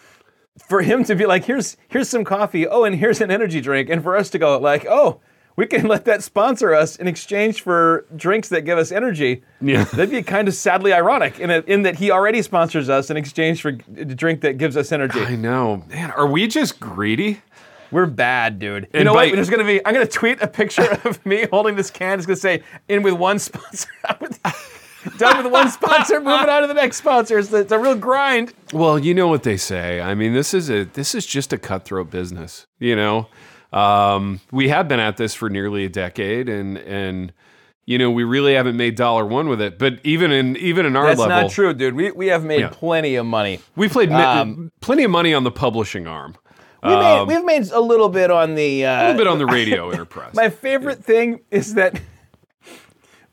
[0.68, 2.68] For him to be like, here's here's some coffee.
[2.68, 5.18] Oh, and here's an energy drink, and for us to go like, oh,
[5.56, 9.44] we can let that sponsor us in exchange for drinks that give us energy.
[9.62, 9.84] Yeah.
[9.92, 13.16] That'd be kind of sadly ironic in, a, in that he already sponsors us in
[13.16, 15.20] exchange for a drink that gives us energy.
[15.20, 15.84] I know.
[15.88, 17.40] Man, are we just greedy?
[17.90, 18.88] We're bad, dude.
[18.92, 19.34] you know by- what?
[19.34, 19.80] There's gonna be.
[19.86, 22.18] I'm gonna tweet a picture of me holding this can.
[22.18, 23.88] It's gonna say, "In with one sponsor,
[25.18, 28.52] done with one sponsor, moving on to the next sponsor." It's, it's a real grind.
[28.72, 30.00] Well, you know what they say.
[30.00, 32.66] I mean, this is a this is just a cutthroat business.
[32.78, 33.28] You know,
[33.72, 37.32] um, we have been at this for nearly a decade, and and
[37.84, 39.78] you know we really haven't made dollar one with it.
[39.78, 41.24] But even in even in our level.
[41.24, 41.94] That's level, not true, dude.
[41.94, 42.68] We, we have made Yeah.
[42.70, 43.60] plenty of money.
[43.76, 46.36] we played mi- Um, plenty of money on the publishing arm,
[46.84, 48.84] We made, we've made a little bit on the.
[48.86, 50.34] Uh, Um, a little bit on the radio enterprise.
[50.34, 52.00] My favorite thing is that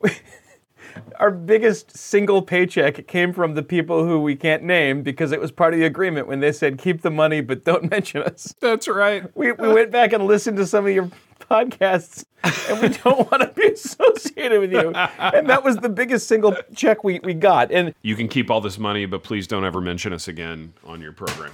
[1.20, 5.52] our biggest single paycheck came from the people who we can't name because it was
[5.52, 8.54] part of the agreement when they said keep the money but don't mention us.
[8.58, 9.24] That's right.
[9.36, 13.42] We, we went back and listened to some of your podcasts and we don't want
[13.42, 14.92] to be associated with you.
[14.94, 17.70] And that was the biggest single check we, we got.
[17.70, 21.02] And You can keep all this money, but please don't ever mention us again on
[21.02, 21.52] your program.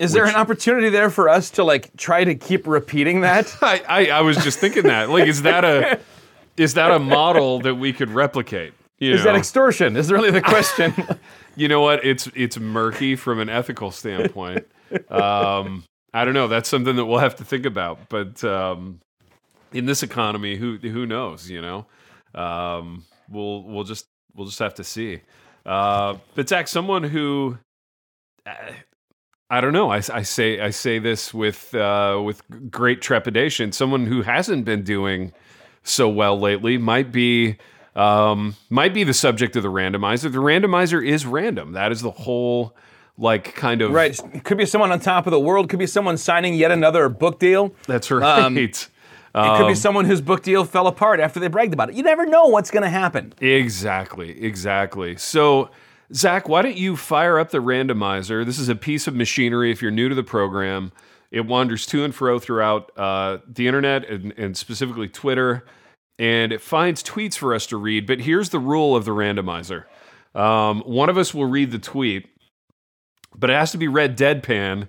[0.00, 3.56] is there an opportunity there for us to like try to keep repeating that?
[3.62, 5.10] I, I, I was just thinking that.
[5.10, 6.00] Like, is that a
[6.56, 8.72] is that a model that we could replicate?
[8.98, 9.96] You Is that extortion?
[9.96, 10.94] Is really the question.
[11.56, 12.04] you know what?
[12.04, 14.66] It's it's murky from an ethical standpoint.
[15.10, 15.84] Um,
[16.14, 16.48] I don't know.
[16.48, 18.08] That's something that we'll have to think about.
[18.08, 19.00] But um,
[19.72, 21.50] in this economy, who who knows?
[21.50, 21.86] You know,
[22.34, 25.20] um, we'll we'll just we'll just have to see.
[25.66, 27.58] Uh, but Zach, someone who
[28.46, 28.72] uh,
[29.50, 29.90] I don't know.
[29.90, 33.72] I, I say I say this with uh, with great trepidation.
[33.72, 35.32] Someone who hasn't been doing
[35.84, 37.56] so well lately might be
[37.96, 40.30] um, might be the subject of the randomizer.
[40.30, 41.72] The randomizer is random.
[41.72, 42.76] That is the whole
[43.18, 44.18] like kind of Right.
[44.44, 45.68] Could be someone on top of the world.
[45.68, 47.74] Could be someone signing yet another book deal.
[47.86, 48.44] That's right.
[48.44, 48.56] Um,
[49.38, 51.94] It could be someone whose book deal fell apart after they bragged about it.
[51.94, 53.34] You never know what's going to happen.
[53.38, 55.18] Exactly, exactly.
[55.18, 55.68] So,
[56.14, 58.46] Zach, why don't you fire up the randomizer?
[58.46, 59.70] This is a piece of machinery.
[59.70, 60.90] If you're new to the program,
[61.30, 65.66] it wanders to and fro throughout uh, the internet and, and specifically Twitter,
[66.18, 68.06] and it finds tweets for us to read.
[68.06, 69.84] But here's the rule of the randomizer
[70.34, 72.28] um, one of us will read the tweet,
[73.34, 74.88] but it has to be read deadpan.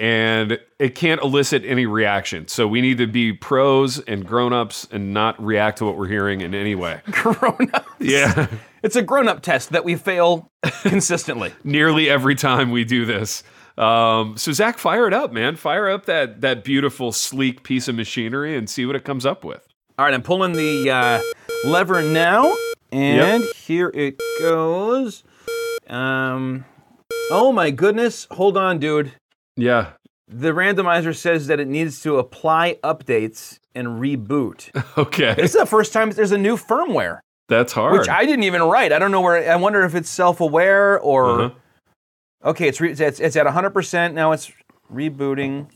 [0.00, 2.46] And it can't elicit any reaction.
[2.46, 6.40] So we need to be pros and grown-ups and not react to what we're hearing
[6.40, 7.00] in any way.
[7.10, 7.84] Grown up.
[7.98, 8.46] Yeah.
[8.84, 10.52] It's a grown up test that we fail
[10.82, 11.52] consistently.
[11.64, 13.42] nearly every time we do this.
[13.76, 15.56] Um, so Zach, fire it up, man.
[15.56, 19.44] Fire up that that beautiful, sleek piece of machinery and see what it comes up
[19.44, 19.67] with.
[19.98, 21.20] All right, I'm pulling the uh,
[21.64, 22.54] lever now,
[22.92, 25.24] and here it goes.
[25.88, 26.64] Um,
[27.32, 28.28] oh my goodness!
[28.30, 29.10] Hold on, dude.
[29.56, 29.90] Yeah.
[30.28, 34.70] The randomizer says that it needs to apply updates and reboot.
[34.98, 35.34] Okay.
[35.34, 37.18] this is the first time there's a new firmware.
[37.48, 37.98] That's hard.
[37.98, 38.92] which I didn't even write.
[38.92, 39.50] I don't know where.
[39.50, 41.40] I wonder if it's self-aware or.
[41.40, 41.54] Uh-huh.
[42.44, 44.30] Okay, it's, re, it's it's at 100 percent now.
[44.30, 44.52] It's
[44.94, 45.70] rebooting.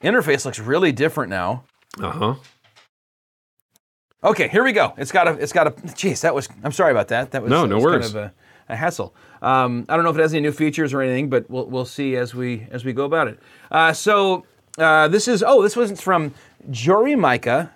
[0.00, 1.64] Interface looks really different now.
[2.00, 2.34] Uh huh.
[4.26, 4.92] Okay, here we go.
[4.98, 5.32] It's got a.
[5.34, 5.70] It's got a.
[5.70, 6.48] Jeez, that was.
[6.64, 7.30] I'm sorry about that.
[7.30, 7.50] That was.
[7.50, 8.12] No, no was worries.
[8.12, 8.32] Kind of
[8.68, 9.14] a, a hassle.
[9.40, 11.84] Um, I don't know if it has any new features or anything, but we'll we'll
[11.84, 13.38] see as we as we go about it.
[13.70, 14.44] Uh, so
[14.78, 15.44] uh, this is.
[15.46, 16.34] Oh, this was from
[16.70, 17.72] Jory Micah.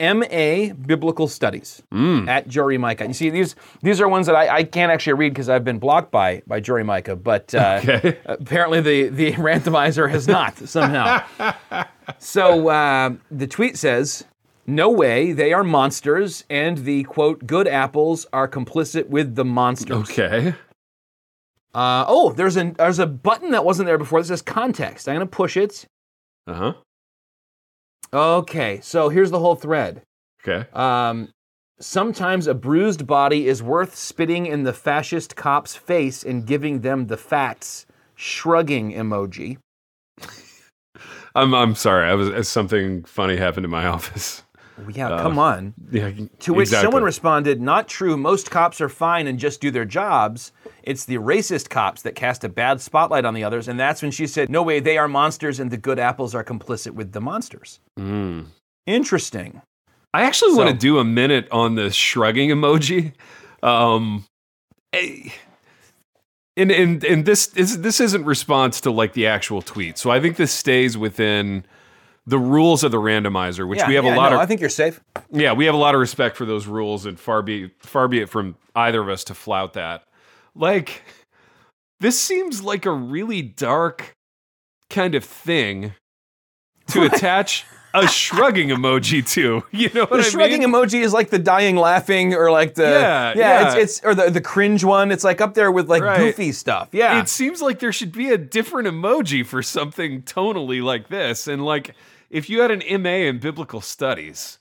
[0.00, 2.28] MA Biblical Studies Hmm.
[2.28, 3.06] at Jory Micah.
[3.06, 5.78] You see, these these are ones that I, I can't actually read because I've been
[5.78, 8.18] blocked by by Jory Micah, but uh, Okay.
[8.26, 11.22] apparently the the randomizer has not somehow.
[12.18, 14.24] so uh, the tweet says,
[14.66, 20.10] "No way, they are monsters, and the quote good apples are complicit with the monsters."
[20.10, 20.54] Okay.
[21.74, 25.08] Uh, oh, there's a there's a button that wasn't there before that says context.
[25.08, 25.86] I'm gonna push it.
[26.46, 26.72] Uh huh.
[28.12, 30.02] Okay, so here's the whole thread.
[30.46, 30.68] Okay.
[30.72, 31.30] Um,
[31.80, 37.08] sometimes a bruised body is worth spitting in the fascist cop's face and giving them
[37.08, 37.86] the facts.
[38.14, 39.58] Shrugging emoji.
[41.34, 42.08] I'm I'm sorry.
[42.08, 44.44] I was something funny happened in my office.
[44.92, 45.74] Yeah, come on.
[45.90, 46.10] Yeah.
[46.40, 46.86] To which exactly.
[46.86, 48.16] someone responded, Not true.
[48.16, 50.52] Most cops are fine and just do their jobs.
[50.82, 53.68] It's the racist cops that cast a bad spotlight on the others.
[53.68, 56.44] And that's when she said, No way, they are monsters and the good apples are
[56.44, 57.80] complicit with the monsters.
[57.98, 58.46] Mm.
[58.86, 59.62] Interesting.
[60.12, 63.12] I actually want to do a minute on the shrugging emoji.
[63.62, 64.24] Um,
[66.56, 69.98] and and and this is this isn't response to like the actual tweet.
[69.98, 71.64] So I think this stays within
[72.26, 74.46] the rules of the randomizer, which Yeah, we have yeah, a lot no, of I
[74.46, 75.00] think you're safe.
[75.30, 78.20] yeah, we have a lot of respect for those rules, and far be far be
[78.20, 80.04] it from either of us to flout that.
[80.54, 81.02] Like,
[82.00, 84.14] this seems like a really dark
[84.90, 85.94] kind of thing
[86.88, 87.64] to attach
[87.94, 89.62] a shrugging emoji to.
[89.72, 90.70] You know what The I shrugging mean?
[90.70, 93.66] emoji is like the dying laughing or like the Yeah, yeah, yeah.
[93.76, 95.10] It's, it's or the the cringe one.
[95.12, 96.18] It's like up there with like Right.
[96.18, 96.88] goofy stuff.
[96.92, 101.46] Yeah, it seems like there should be a different emoji for something tonally like this.
[101.48, 101.94] And like,
[102.30, 104.58] if you had an MA in biblical studies,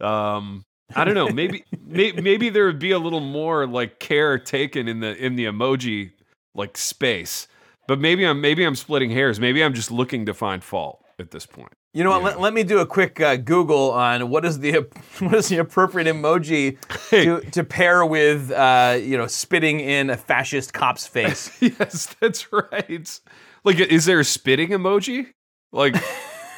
[0.00, 4.38] um, I don't know, maybe may, maybe there would be a little more like care
[4.38, 6.12] taken in the in the emoji
[6.54, 7.48] like space.
[7.88, 9.40] But maybe I'm maybe I'm splitting hairs.
[9.40, 11.72] Maybe I'm just looking to find fault at this point.
[11.94, 12.22] You know what?
[12.22, 14.72] Let, let me do a quick uh, Google on what is the
[15.18, 16.78] what is the appropriate emoji
[17.10, 21.50] to, to pair with uh, you know spitting in a fascist cop's face.
[21.60, 23.20] yes, that's right.
[23.64, 25.28] Like, is there a spitting emoji?
[25.70, 25.96] Like,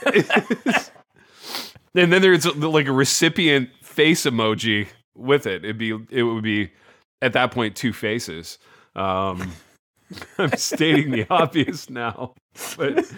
[1.94, 5.64] and then there's like a recipient face emoji with it.
[5.64, 6.72] It'd be it would be
[7.22, 8.58] at that point two faces.
[8.94, 9.52] Um,
[10.38, 12.34] I'm stating the obvious now,
[12.76, 13.10] but.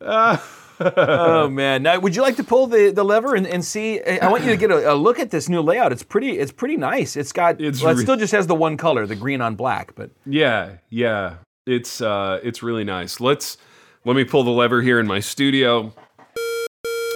[0.00, 0.36] Uh,
[0.80, 1.82] oh man!
[1.82, 4.02] Now, would you like to pull the, the lever and, and see?
[4.02, 5.92] I want you to get a, a look at this new layout.
[5.92, 6.38] It's pretty.
[6.38, 7.16] It's pretty nice.
[7.16, 7.60] It's got.
[7.60, 9.94] It's well, it re- still just has the one color, the green on black.
[9.94, 11.36] But Yeah, yeah.
[11.66, 13.20] It's uh it's really nice.
[13.20, 13.56] Let's
[14.04, 15.92] let me pull the lever here in my studio.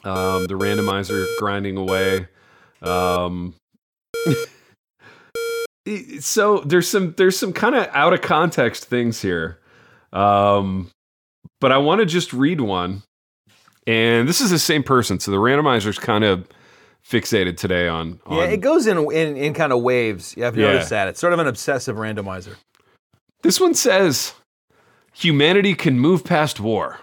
[0.05, 2.29] Um the randomizer grinding away.
[2.83, 3.55] Um
[6.21, 9.59] so there's some there's some kind of out of context things here.
[10.13, 10.91] Um
[11.61, 13.03] but I want to just read one.
[13.87, 16.49] And this is the same person, so the randomizer's kind of
[17.09, 20.35] fixated today on, on yeah, it goes in in, in kind of waves.
[20.37, 20.73] Yeah, I've Yeah.
[20.73, 21.07] noticed that.
[21.09, 22.57] It's sort of an obsessive randomizer.
[23.43, 24.35] This one says
[25.17, 26.99] humanity can move past war.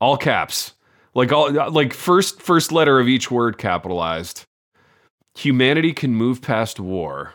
[0.00, 0.72] All caps.
[1.14, 4.44] Like all like first first letter of each word capitalized.
[5.36, 7.34] Humanity can move past war.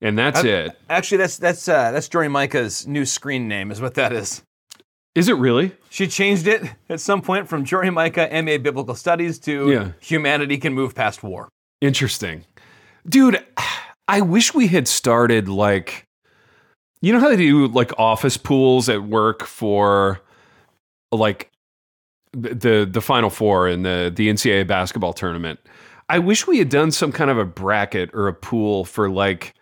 [0.00, 0.78] And that's Uh, it.
[0.88, 3.70] Actually, that's that's uh, that's Jory Micah's new screen name.
[3.70, 4.42] Is what that is.
[5.16, 5.72] Is it really?
[5.90, 9.92] She changed it at some point from Jory Micah MA Biblical Studies to Yeah.
[10.00, 11.48] Humanity Can Move Past War.
[11.80, 12.44] Interesting.
[13.08, 13.44] Dude,
[14.06, 16.04] I wish we had started like
[17.02, 20.20] you know how they do like office pools at work for
[21.12, 21.50] like
[22.32, 25.60] the the final four in the the NCAA basketball tournament.
[26.08, 29.54] I wish we had done some kind of a bracket or a pool for like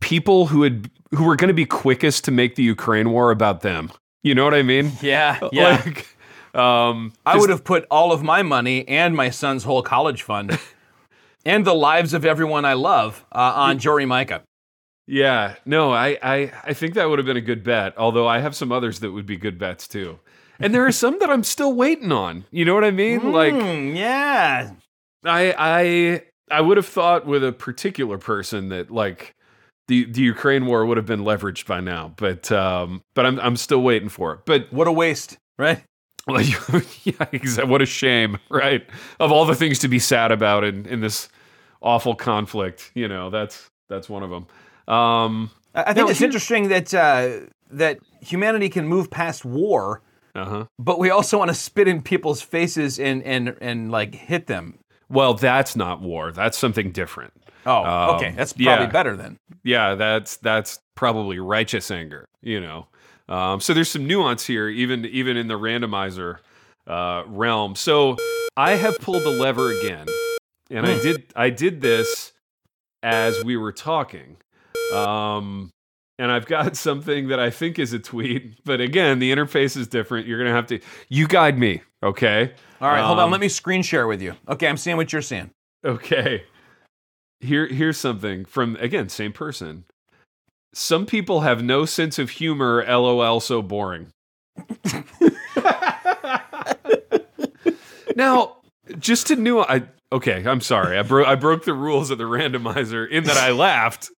[0.00, 3.60] people who had who were going to be quickest to make the Ukraine war about
[3.60, 3.90] them.
[4.22, 4.92] You know what I mean?
[5.00, 6.06] Yeah, Like
[6.54, 10.58] um I would have put all of my money and my son's whole college fund
[11.46, 14.42] and the lives of everyone I love uh, on Jory Micah.
[15.10, 17.98] Yeah, no, I, I, I think that would have been a good bet.
[17.98, 20.20] Although I have some others that would be good bets too,
[20.60, 22.44] and there are some that I'm still waiting on.
[22.52, 23.32] You know what I mean?
[23.32, 24.70] Like Hmm, yeah.
[25.24, 29.34] I, I, I would have thought with a particular person that like
[29.88, 33.56] the the Ukraine war would have been leveraged by now, but um, but I'm I'm
[33.56, 34.40] still waiting for it.
[34.46, 35.82] But What a waste, right?
[36.26, 36.40] Well,
[37.02, 38.86] yeah, what a shame, right?
[39.18, 41.28] Of all the things to be sad about in, in this
[41.82, 44.46] awful conflict, you know, that's that's one of them.
[44.90, 50.02] Um, I think No, it's here- interesting that uh, that humanity can move past war,
[50.34, 50.66] uh-huh.
[50.78, 54.78] but we also want to spit in people's faces and and and like hit them.
[55.08, 56.32] Well, that's not war.
[56.32, 57.32] That's something different.
[57.66, 58.90] Oh, Um, okay, that's probably yeah.
[58.90, 59.36] better then.
[59.62, 62.86] Yeah, that's that's probably righteous anger, you know.
[63.28, 66.38] Um, so there's some nuance here, even even in the randomizer
[66.88, 67.76] uh, realm.
[67.76, 68.16] So
[68.56, 70.06] I have pulled the lever again,
[70.70, 72.32] and I did I did this
[73.02, 74.36] as we were talking.
[74.92, 75.70] Um,
[76.18, 79.88] and I've got something that I think is a tweet, but again, the interface is
[79.88, 80.26] different.
[80.26, 82.52] You're gonna have to you guide me, okay?
[82.80, 83.24] All right, hold on.
[83.24, 84.34] Um, Let me screen share with you.
[84.48, 85.50] Okay, I'm seeing what you're seeing.
[85.84, 86.44] Okay.
[87.40, 89.84] Here here's something from again, same person.
[90.74, 94.12] Some people have no sense of humor, lol so boring.
[98.14, 98.58] now,
[98.98, 100.98] just to new I okay, I'm sorry.
[100.98, 104.10] I broke I broke the rules of the randomizer in that I laughed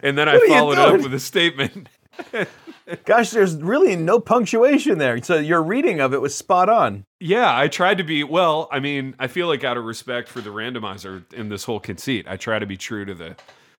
[0.00, 1.88] and then I What you followed up with a statement.
[3.04, 5.22] Gosh, there's really no punctuation there.
[5.22, 7.04] So your reading of it was spot on.
[7.20, 10.40] Yeah, I tried to be well, I mean, I feel like out of respect for
[10.40, 13.36] the randomizer in this whole conceit, I try to be true to the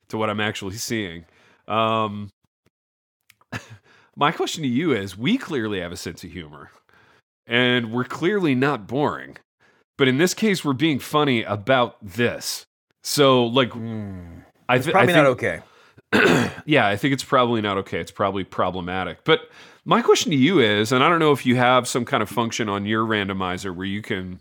[0.10, 1.26] to what I'm actually seeing.
[1.68, 2.30] Um
[4.16, 6.72] my question to you is we clearly have a sense of humor.
[7.48, 9.38] And we're clearly not boring.
[9.98, 12.64] But in this case we're being funny about this.
[13.04, 15.62] So like I It's thi- I probably not okay.
[16.66, 18.00] Yeah, I think it's probably not okay.
[18.00, 19.24] It's probably problematic.
[19.24, 19.50] But
[19.86, 22.30] my question to you is, and I don't know if you have some kind of
[22.30, 24.40] function on your randomizer where you can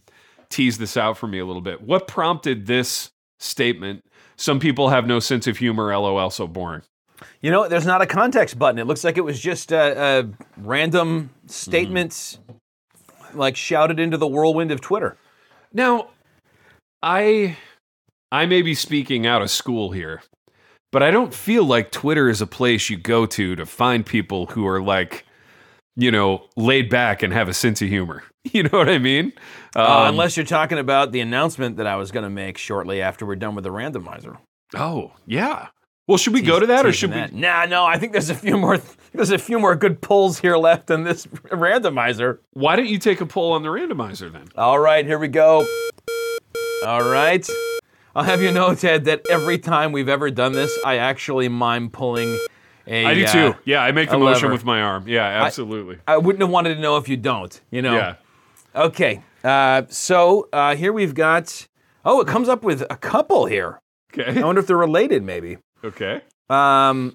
[0.50, 1.80] tease this out for me a little bit.
[1.80, 4.04] What prompted this statement?
[4.36, 5.96] Some people have no sense of humor.
[5.96, 6.82] LOL, so boring.
[7.40, 8.78] You know, there's not a context button.
[8.78, 13.38] It looks like it was just a, a random statement, mm-hmm.
[13.38, 15.16] like shouted into the whirlwind of Twitter.
[15.72, 16.08] Now,
[17.02, 17.56] I
[18.30, 20.22] I may be speaking out of school here,
[20.92, 24.46] but I don't feel like Twitter is a place you go to to find people
[24.46, 25.24] who are like,
[25.96, 28.22] you know, laid back and have a sense of humor.
[28.50, 29.32] You know what I mean?
[29.76, 33.02] Uh, Um, unless you're talking about the announcement that I was going to make shortly
[33.02, 34.38] after we're done with the randomizer.
[34.74, 35.66] oh yeah.
[36.06, 37.40] Well, should we go to that, or should Teasing we?
[37.42, 37.66] that.
[37.66, 37.84] Nah, no.
[37.84, 38.78] I think there's a few more.
[39.12, 42.38] There's a few more good pulls here left in this randomizer.
[42.54, 44.46] Why don't you take a poll on the randomizer then?
[44.56, 45.66] All right, here we go.
[46.86, 47.46] All right.
[48.18, 51.88] I'll have you know, Ted, that every time we've ever done this, I actually mime
[51.88, 52.36] pulling
[52.84, 53.06] a.
[53.06, 53.54] I do uh, too.
[53.64, 54.52] Yeah, I make the motion lever.
[54.54, 55.06] with my arm.
[55.06, 55.98] Yeah, absolutely.
[56.04, 57.60] I wouldn't have wanted to know if you don't.
[57.70, 57.94] You know.
[57.94, 58.14] yeah.
[58.74, 59.22] Okay.
[59.44, 61.68] Uh, so uh, here we've got.
[62.04, 63.78] Oh, it comes up with a couple here.
[64.12, 64.40] Okay.
[64.40, 65.58] I wonder if they're related, maybe.
[65.84, 66.22] Okay.
[66.50, 67.14] Um,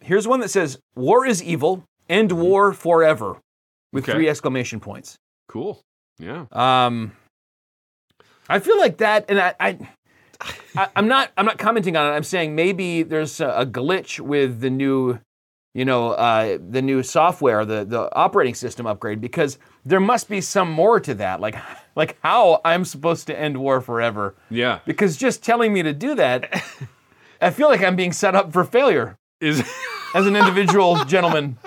[0.00, 1.84] here's one that says, "War is evil.
[2.10, 3.38] End war forever,"
[3.90, 4.12] with Okay.
[4.12, 5.16] three exclamation points.
[5.48, 5.80] Cool.
[6.18, 6.44] Yeah.
[6.52, 7.12] Um,
[8.50, 9.78] I feel like that, and I, I,
[10.76, 12.16] I I'm not, I'm not commenting on it.
[12.16, 15.18] I'm saying maybe there's a, a glitch with the new,
[15.74, 20.40] you know, uh, the new software, the the operating system upgrade, because there must be
[20.40, 21.40] some more to that.
[21.40, 21.56] Like,
[21.96, 24.34] like how I'm supposed to end war forever?
[24.50, 24.80] Yeah.
[24.86, 26.62] Because just telling me to do that,
[27.40, 29.62] I feel like I'm being set up for failure Is.
[30.14, 31.58] as an individual gentleman.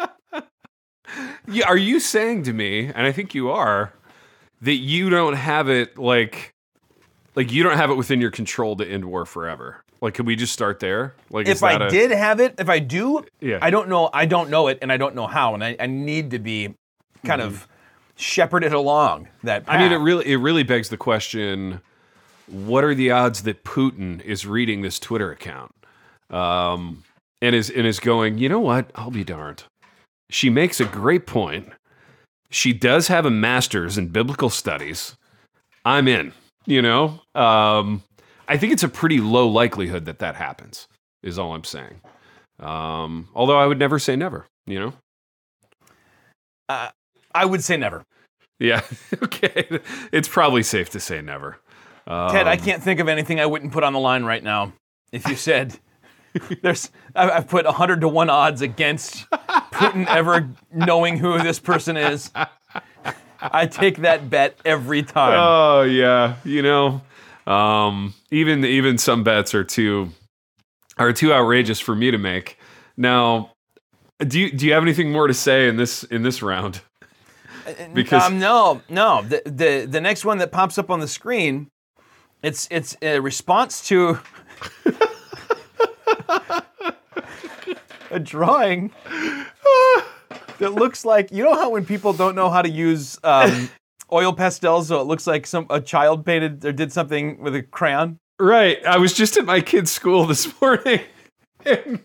[1.48, 3.94] Yeah, are you saying to me, and I think you are,
[4.62, 6.55] that you don't have it like
[7.36, 9.84] like you don't have it within your control to end war forever?
[10.02, 11.14] Like could we just start there?
[11.30, 13.60] Like if I a- did have it, if I do, Yeah.
[13.62, 14.10] I don't know.
[14.14, 16.76] I don't know it, and I don't know how, and I, I need to be
[17.26, 17.68] kind of
[18.16, 19.66] shepherded along that.
[19.66, 19.76] Path.
[19.76, 21.82] I mean it really it really begs the question
[22.48, 25.74] what are the odds that Putin is reading this Twitter account?
[26.30, 27.04] Um
[27.42, 28.92] and is and is going, "You know what?
[28.96, 29.64] I'll be darned."
[30.30, 31.70] She makes a great point.
[32.50, 35.16] She does have a master's in biblical studies.
[35.84, 36.34] I'm in,
[36.66, 37.20] you know?
[37.34, 38.04] Um,
[38.48, 40.88] I think it's a pretty low likelihood that that happens,
[41.24, 42.02] is all I'm saying.
[42.60, 44.94] Um, although I would never say never, you know?
[47.34, 48.06] I would say never.
[48.60, 48.82] Yeah,
[49.24, 49.68] okay.
[50.12, 51.60] It's probably safe to say never.
[52.08, 54.74] Um, Ted, I can't think of anything I wouldn't put on the line right now.
[55.12, 55.80] If you said
[56.62, 62.32] there's, I've put 100 to 1 odds against Putin ever knowing who this person is.
[63.52, 65.38] I take that bet every time.
[65.38, 67.02] Oh yeah, you know,
[67.48, 70.12] um, even even some bets are too
[70.98, 72.58] are too outrageous for me to make.
[72.98, 73.52] Now,
[74.20, 76.82] do you do you have anything more to say in this in this round?
[77.94, 79.24] Because um, no, no.
[79.24, 81.70] The, the the next one that pops up on the screen,
[82.44, 84.20] it's it's a response to
[88.12, 88.92] a drawing
[90.60, 93.70] that looks like you know how when people don't know how to use um,
[94.12, 97.64] oil pastels, so it looks like some a child painted or did something with a
[97.64, 98.20] crayon.
[98.40, 101.02] right, I was just at my kid's school this morning.
[101.66, 102.00] And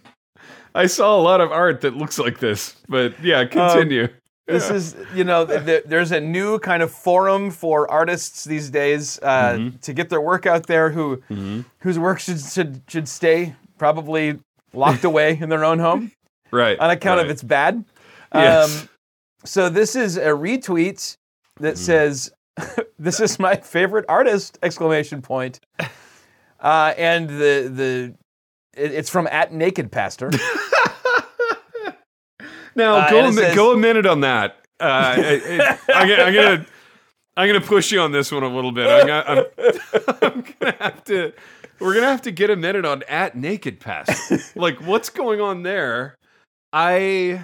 [0.75, 4.09] I saw a lot of art that looks like this, but yeah, continue.
[4.47, 8.69] This is, you know, th- th- there's a new kind of forum for artists these
[8.69, 11.23] days uh, to get their work out there who
[11.79, 14.39] whose work should, should should stay probably
[14.73, 16.13] locked away in their own home
[16.51, 17.27] right, on account right.
[17.27, 17.85] of its bad.
[18.35, 18.83] Yes.
[18.83, 18.89] Um,
[19.45, 21.16] so this is a retweet
[21.61, 22.31] that says,
[22.99, 25.61] "This is my favorite artist!" Exclamation point.
[26.61, 28.14] Uh, and the the
[28.76, 30.31] it- it's from at Naked Pastor.
[32.76, 34.59] Now Uh, go a, says- go a minute on that.
[34.78, 36.66] Uh, I, I, I'm, gonna, I'm gonna
[37.37, 38.87] I'm gonna push you on this one a little bit.
[38.89, 41.33] I'm gonna, I'm, I'm gonna have to.
[41.81, 44.39] We're gonna have to get a minute on at naked Pastor.
[44.55, 46.14] like what's going on there?
[46.72, 47.43] I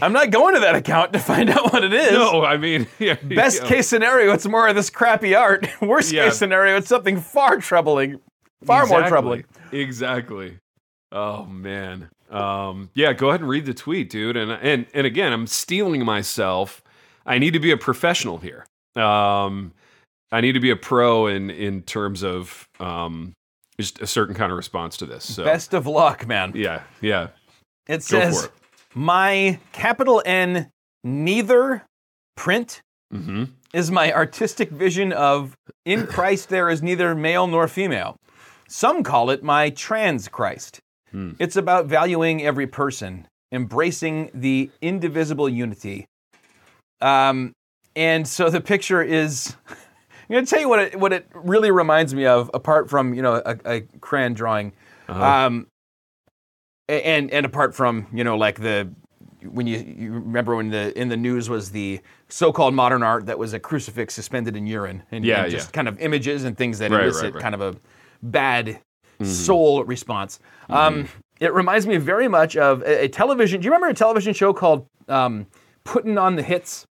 [0.00, 2.12] I'm not going to that account to find out what it is.
[2.12, 2.44] no.
[2.44, 3.68] I mean, yeah, Best yeah.
[3.68, 5.68] case scenario, it's more of this crappy art.
[5.80, 6.24] Worst Yeah.
[6.26, 8.20] case scenario, it's something far troubling,
[8.64, 9.44] far more troubling.
[9.72, 10.58] Exactly.
[11.12, 12.08] Oh man.
[12.30, 14.36] Um, yeah, go ahead and read the tweet, dude.
[14.36, 16.82] And and and again, I'm steeling myself.
[17.24, 18.66] I need to be a professional here.
[18.96, 19.72] Um,
[20.32, 23.32] I need to be a pro in in terms of um,
[23.78, 25.34] just a certain kind of response to this.
[25.34, 26.52] So Best of luck, man.
[26.56, 27.28] yeah, yeah.
[27.88, 28.52] It Go says, for it.
[28.96, 30.70] "My capital N
[31.04, 31.84] neither
[32.36, 32.82] print
[33.14, 33.44] Mm-hmm.
[33.72, 38.16] is my artistic vision of in Christ there is neither male nor female.
[38.68, 40.80] Some call it my trans Christ.
[41.38, 46.04] It's about valuing every person, embracing the indivisible unity.
[47.00, 47.52] Um,
[47.94, 49.54] and so the picture is.
[49.68, 53.14] I'm going to tell you what it, what it really reminds me of, apart from
[53.14, 54.72] you know a, a crayon drawing,
[55.08, 55.75] um, a-
[56.88, 58.88] and and apart from you know like the
[59.42, 63.38] when you, you remember when the in the news was the so-called modern art that
[63.38, 65.72] was a crucifix suspended in urine and, Yeah, and just yeah.
[65.72, 67.42] kind of images and things that Right, right, elicit right.
[67.42, 67.76] kind of a
[68.22, 68.80] bad
[69.22, 70.40] soul response.
[70.68, 70.74] Mm-hmm.
[70.74, 71.08] Um,
[71.38, 73.60] it reminds me very much of a, a television.
[73.60, 75.46] Do you remember a television show called um,
[75.84, 76.86] "Putting on the Hits"?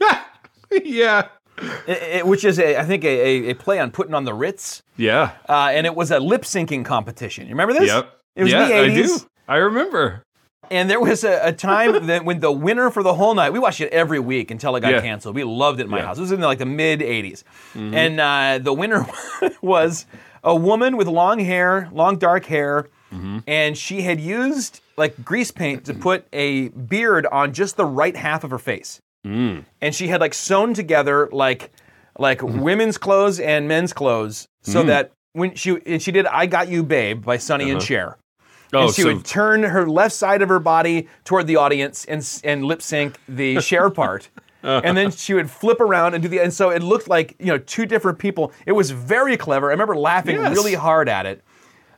[0.84, 1.28] yeah.
[1.58, 4.32] I- I- which is a, I think a, a, a play on putting on the
[4.34, 5.32] Ritz, Yeah.
[5.48, 7.44] uh, and it was a lip syncing competition.
[7.46, 7.88] You remember this?
[7.88, 8.16] Yep.
[8.36, 8.90] It was yeah, the 80s.
[8.90, 9.18] I do.
[9.50, 10.22] I remember.
[10.70, 13.58] And there was a, a time that when the winner for the whole night, we
[13.58, 15.00] watched it every week until it got Yeah.
[15.00, 15.34] canceled.
[15.34, 16.02] We loved it in my Yeah.
[16.02, 16.08] Mm-hmm.
[16.08, 16.18] house.
[16.18, 17.42] It was in like the mid 80s.
[17.74, 19.04] And uh, the winner
[19.62, 20.06] was
[20.44, 23.38] a woman with long hair, long dark hair, Mm-hmm.
[23.48, 28.14] and she had used like grease paint to put a beard on just the right
[28.16, 29.00] half of her face.
[29.26, 29.64] Mm.
[29.80, 31.72] And she had like sewn together like
[32.20, 32.60] like Mm-hmm.
[32.60, 34.72] women's clothes and men's clothes Mm.
[34.72, 38.16] so that when she and she did I Got You Babe by Sonny and Cher
[38.72, 42.04] Oh, and she so would turn her left side of her body toward the audience
[42.04, 44.28] and and lip sync the Cher part.
[44.62, 47.46] and then she would flip around and do the and so it looked like you
[47.46, 48.52] know two different people.
[48.66, 49.68] It was very clever.
[49.68, 50.52] I remember laughing Yes.
[50.54, 51.42] really hard at it.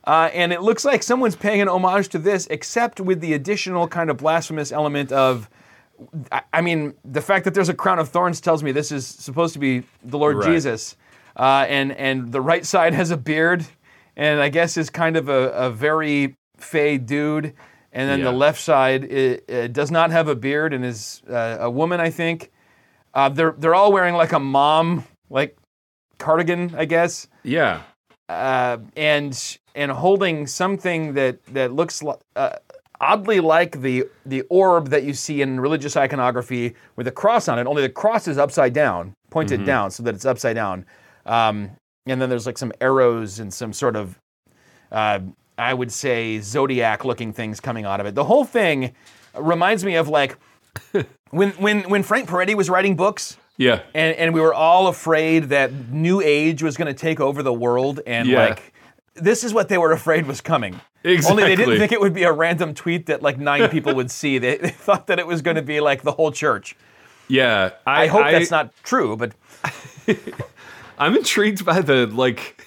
[0.05, 3.87] Uh, and it looks like someone's paying an homage to this, except with the additional
[3.87, 5.49] kind of blasphemous element of,
[6.29, 9.07] I, I mean, the fact that there's a crown of thorns tells me this is
[9.07, 10.51] supposed to be the Lord Right.
[10.51, 10.97] Jesus,
[11.37, 13.65] uh, and and the right side has a beard,
[14.17, 17.53] and I guess is kind of a, a very fey dude,
[17.91, 21.57] and then the left side i i does not have a beard and is uh,
[21.59, 22.51] a woman, I think.
[23.13, 25.55] Uh, they're they're all wearing like a mom like
[26.17, 27.81] cardigan, I guess yeah.
[28.29, 32.03] uh, and and holding something that that looks
[32.35, 32.55] uh,
[32.99, 37.59] oddly like the the orb that you see in religious iconography with a cross on
[37.59, 37.67] it.
[37.67, 40.85] Only the cross is upside down, pointed down, so that it's upside down.
[41.25, 41.71] Um,
[42.05, 44.19] and then there's like some arrows and some sort of
[44.91, 45.19] uh,
[45.69, 48.15] I would say zodiac looking things coming out of it.
[48.15, 48.93] The whole thing
[49.35, 50.37] reminds me of like
[51.31, 53.81] when when when Frank Peretti was writing books Yeah.
[53.93, 57.53] and, and we were all afraid that new age was going to take over the
[57.53, 58.45] world and Yeah.
[58.47, 58.73] like
[59.15, 60.79] this is what they were afraid was coming
[61.29, 64.09] only they didn't think it would be a random tweet that like nine people would
[64.09, 66.75] see they, they thought that it was going to be like the whole church
[67.27, 67.71] Yeah.
[67.85, 69.33] i, hope that's not true but
[70.97, 72.63] I'm intrigued by the like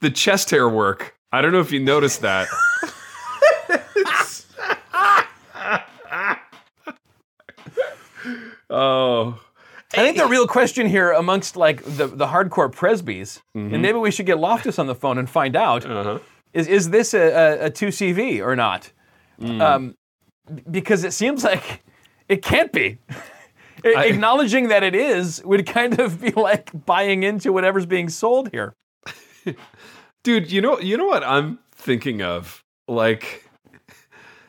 [0.00, 1.14] the chest hair work.
[1.32, 2.48] I don't know if you noticed that.
[8.70, 9.40] oh.
[9.94, 13.80] i think the real question here amongst like the, the hardcore presbys and mm-hmm.
[13.82, 16.18] maybe we should get loftus on the phone and find out uh-huh.
[16.52, 18.92] is, is this a, a, a 2cv or not
[19.40, 19.60] mm.
[19.60, 19.96] um,
[20.70, 21.82] because it seems like
[22.28, 22.98] it can't be
[23.84, 28.50] A- Acknowledging that it is would kind of be like buying into whatever's being sold
[28.50, 28.74] here.
[30.22, 32.62] Dude, you know you know what I'm thinking of?
[32.88, 33.50] Like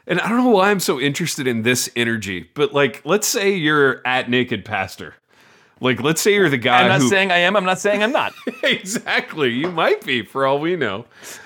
[0.08, 3.54] and I don't know why I'm so interested in this energy, but like let's say
[3.54, 5.16] you're at Naked Pastor.
[5.80, 7.56] Like let's say you're the guy I'm not who saying I am.
[7.56, 8.34] I'm not saying I'm not.
[8.64, 9.50] exactly.
[9.50, 11.06] You might be, for all we know.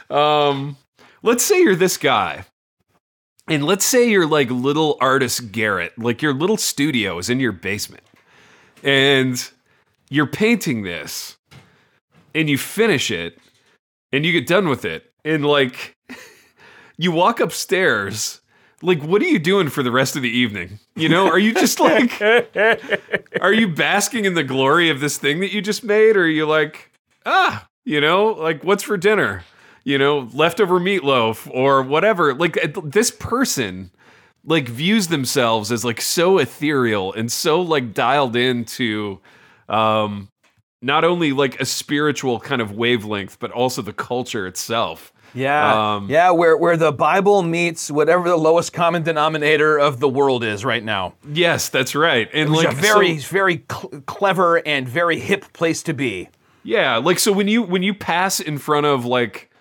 [0.10, 0.78] Um,
[1.24, 2.46] let's say you're this guy.
[3.48, 7.52] And let's say you're like little artist Garrett, like your little studio is in your
[7.52, 8.04] basement.
[8.84, 9.48] And
[10.10, 11.38] you're painting this
[12.34, 13.38] and you finish it
[14.16, 15.12] and you get done with it.
[15.24, 15.96] And like
[16.98, 18.42] you walk upstairs.
[18.82, 20.80] Like, what are you doing for the rest of the evening?
[20.96, 22.22] You know, are you just like,
[23.42, 26.16] are you basking in the glory of this thing that you just made?
[26.16, 26.92] Or are you like,
[27.26, 29.44] ah, you know, like what's for dinner?
[29.84, 32.34] You know, leftover meatloaf or whatever.
[32.34, 33.92] Like this person
[34.44, 39.20] like views themselves as like so ethereal and so like dialed into
[39.70, 40.30] um
[40.86, 45.12] not only like a spiritual kind of wavelength but also the culture itself.
[45.34, 46.32] Yeah, Um, yeah.
[46.32, 50.84] Where where the Bible meets whatever the lowest common denominator of the world is right
[50.84, 51.16] now.
[51.30, 52.30] Yes, that's right.
[52.34, 56.30] And like very so- very cl- clever and very hip place to be.
[56.64, 59.52] Yeah, like so when you when you pass in front of like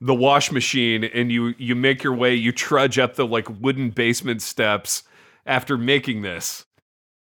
[0.00, 3.90] the wash machine and you you make your way, you trudge up the like wooden
[3.90, 5.02] basement steps
[5.46, 6.64] after making this.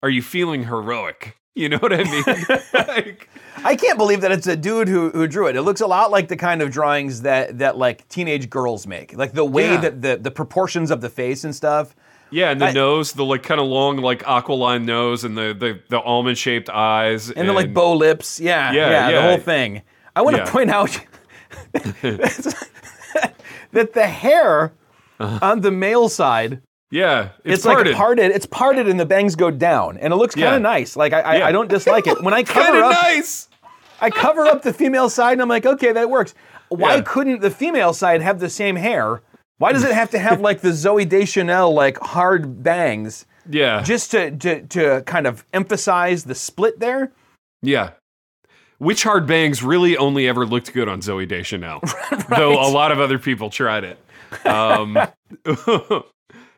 [0.03, 1.35] Are you feeling heroic?
[1.55, 2.23] You know what I mean?
[2.73, 3.29] like,
[3.63, 5.55] I can't believe that it's a dude who, who drew it.
[5.55, 9.15] It looks a lot like the kind of drawings that that like teenage girls make,
[9.15, 9.81] like the way Yeah.
[9.81, 11.95] that the the proportions of the face and stuff.
[12.31, 15.53] yeah, and the I- nose, the like kind of long like aquiline nose and the
[15.53, 18.39] the, the almond shaped eyes and the like bow lips.
[18.39, 19.21] Yeah, Yeah, yeah, the yeah.
[19.29, 19.83] whole thing.
[20.15, 20.99] I want to point out
[23.71, 24.73] that the hair
[25.19, 25.39] uh-huh.
[25.41, 26.61] on the male side
[26.93, 27.87] Yeah, it's, it's, parted.
[27.89, 28.31] like parted.
[28.31, 30.55] It's parted, and the bangs go down, and it looks kind Yeah.
[30.57, 30.95] of nice.
[30.95, 31.47] Like I, I, Yeah.
[31.47, 32.21] I don't dislike it.
[32.21, 33.49] When I Kind cover of up, nice.
[33.99, 36.35] I cover up the female side, and I'm like, okay, that works.
[36.69, 37.01] Why Yeah.
[37.01, 39.21] couldn't the female side have the same hair?
[39.57, 44.11] Why does it have to have like the Zooey Deschanel like hard bangs Yeah, just
[44.11, 47.11] to to to kind of emphasize the split there?
[47.63, 47.91] yeah.
[48.79, 51.79] Which hard bangs really only ever looked good on Zooey Deschanel,
[52.29, 53.97] though a lot of other people tried it.
[54.45, 54.97] Um,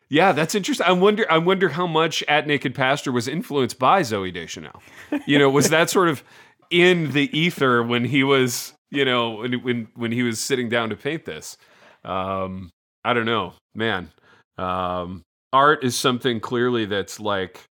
[0.08, 0.86] yeah, that's interesting.
[0.86, 1.26] I wonder.
[1.30, 4.82] I wonder how much at Naked Pastor was influenced by Zooey Deschanel.
[5.26, 6.22] You know, was that sort of
[6.70, 10.90] in the ether when he was, you know, when when, when he was sitting down
[10.90, 11.56] to paint this?
[12.04, 12.70] Um,
[13.04, 14.10] I don't know, man.
[14.58, 17.64] Um, art is something clearly that's like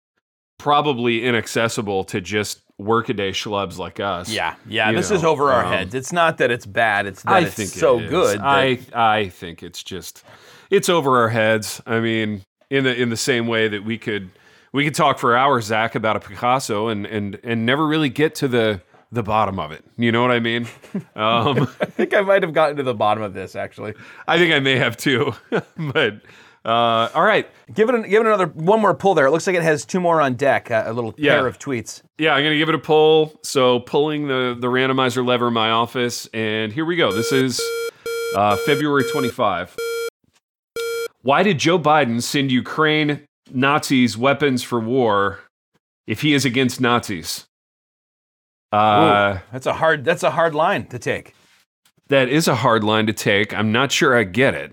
[0.58, 4.28] probably inaccessible to just workaday schlubs like us.
[4.28, 4.92] Yeah, yeah.
[4.92, 5.94] This is over our um, heads.
[5.94, 7.06] It's not that it's bad.
[7.06, 8.10] It's that I it's think it so is.
[8.10, 8.40] good.
[8.40, 10.22] I I think it's just
[10.70, 11.80] it's over our heads.
[11.86, 14.30] I mean, in the in the same way that we could
[14.72, 18.34] we could talk for hours, Zach, about a Picasso and and and never really get
[18.36, 18.80] to the
[19.12, 19.84] the bottom of it.
[19.96, 20.66] You know what I mean?
[21.14, 23.94] Um, I think I might have gotten to the bottom of this actually.
[24.28, 25.32] I think I may have too,
[25.76, 26.20] but.
[26.64, 29.26] Uh, all right, Give it, an, give it another one more pull there.
[29.26, 30.68] It looks like it has two more on deck.
[30.68, 31.36] Uh, a little Yeah.
[31.36, 32.02] pair of tweets.
[32.18, 33.38] Yeah, I'm gonna give it a pull.
[33.44, 37.12] So pulling the the randomizer lever in my office, and here we go.
[37.12, 37.60] This is
[38.34, 39.76] uh, February 25.
[41.26, 45.40] Why did Joe Biden send Ukraine Nazis weapons for war
[46.06, 47.46] if he is against Nazis?
[48.72, 50.04] Uh, Ooh, that's a hard.
[50.04, 51.34] That's a hard line to take.
[52.10, 53.52] that is a hard line to take.
[53.52, 54.72] I'm not sure I get it.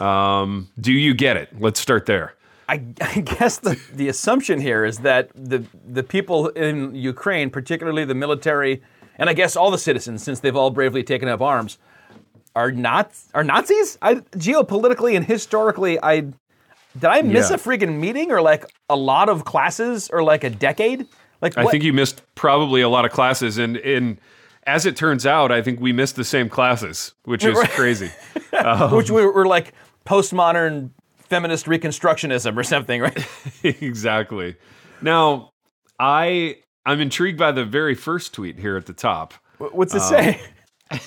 [0.00, 1.60] Um, do you get it?
[1.60, 2.34] Let's start there.
[2.68, 8.04] I, I guess the, the assumption here is that the the people in Ukraine, particularly
[8.04, 8.80] the military,
[9.18, 11.78] and I guess all the citizens, since they've all bravely taken up arms,
[12.54, 13.98] are not are Nazis.
[14.02, 17.56] I, geopolitically and historically, I did I miss Yeah.
[17.56, 21.06] a freaking meeting or like a lot of classes or like a decade?
[21.40, 24.18] Like I think you missed probably a lot of classes, and and
[24.66, 28.10] as it turns out, I think we missed the same classes, which is crazy.
[28.90, 29.72] which we were like
[30.04, 33.26] postmodern feminist reconstructionism or something, right?
[33.62, 34.56] exactly.
[35.00, 35.52] Now,
[35.98, 39.34] I I'm intrigued by the very first tweet here at the top.
[39.58, 40.40] What's it um, say?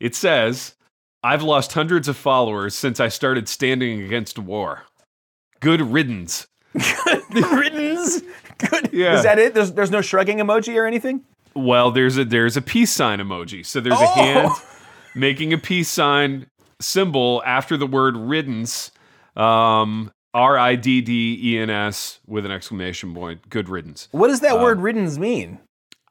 [0.00, 0.74] It says,
[1.22, 4.84] "I've lost hundreds of followers since I started standing against war.
[5.60, 6.46] Good riddance."
[7.30, 8.22] Riddance.
[8.58, 8.90] Good.
[8.92, 9.16] Yeah.
[9.16, 9.54] Is that it?
[9.54, 11.24] There's there's no shrugging emoji or anything.
[11.54, 13.64] Well, there's a there's a peace sign emoji.
[13.64, 14.14] So there's a Oh!
[14.14, 14.50] hand
[15.14, 16.46] making a peace sign
[16.80, 18.90] symbol after the word riddance.
[19.36, 23.48] Um, R I D D E N S with an exclamation point.
[23.48, 24.08] Good riddance.
[24.12, 25.58] What does that word riddance mean?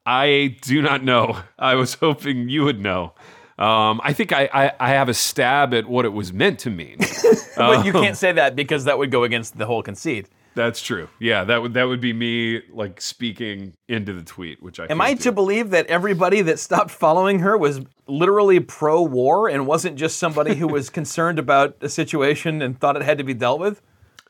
[0.06, 1.40] I do not know.
[1.58, 3.14] I was hoping you would know.
[3.60, 6.70] Um, I think I, I, I have a stab at what it was meant to
[6.70, 6.98] mean.
[7.58, 10.30] but you can't say that because that would go against the whole conceit.
[10.56, 11.10] That's true.
[11.20, 15.00] Yeah, that would that would be me like speaking into the tweet, which I Am
[15.00, 20.18] I to believe that everybody that stopped following her was literally pro-war and wasn't just
[20.18, 23.82] somebody who was concerned about a situation and thought it had to be dealt with?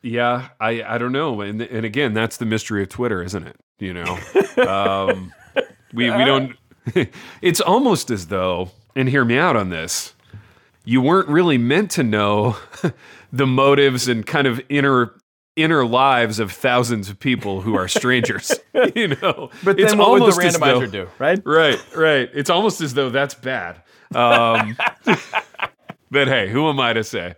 [0.02, 3.56] Yeah, I, I don't know, and and again, that's the mystery of Twitter, isn't it?
[3.78, 4.18] You know,
[4.66, 5.32] um,
[5.92, 6.56] we we don't.
[7.42, 10.14] it's almost as though, and hear me out on this.
[10.84, 12.56] You weren't really meant to know
[13.32, 15.14] the motives and kind of inner
[15.56, 18.52] inner lives of thousands of people who are strangers.
[18.94, 21.40] you know, But It's then what would the almost randomizer though- do, right?
[21.44, 22.30] Right, right.
[22.32, 23.82] It's almost as though that's bad.
[24.14, 24.76] Um,
[26.10, 27.34] but hey, who am I to say?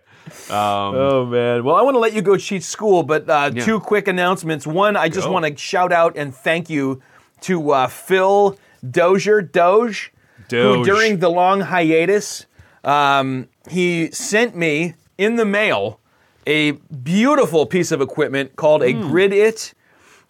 [0.49, 1.65] Um, Oh man.
[1.65, 4.67] Well, I want to let you go cheat school, but uh, two quick announcements.
[4.67, 7.03] One, I just want to shout out and thank you
[7.43, 8.57] to uh, Phil
[8.89, 10.13] Dozier, Doge,
[10.53, 12.47] who during the long hiatus,
[12.85, 15.99] um, he sent me in the mail
[16.47, 19.75] a beautiful piece of equipment called a Grid It,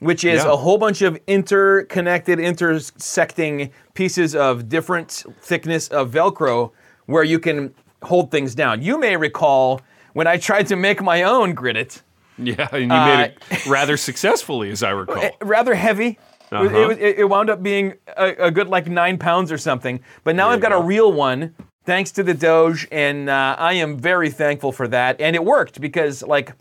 [0.01, 0.43] which is.
[0.45, 0.53] Yeah.
[0.53, 6.73] a whole bunch of interconnected, intersecting pieces of different thickness of Velcro
[7.07, 8.83] where you can hold things down.
[8.83, 9.81] You may recall
[10.13, 12.03] when I tried to make my own Grid It,
[12.39, 15.31] yeah, and you Uh, made it rather successfully, as I recall.
[15.41, 16.19] rather heavy.
[16.53, 16.91] It Uh-huh.
[16.91, 20.01] It, it, it wound up being a, a good like nine pounds or something.
[20.25, 23.75] But now There I've got a real one, thanks to the Doge, and uh, I
[23.75, 25.21] am very thankful for that.
[25.21, 26.53] And it worked because like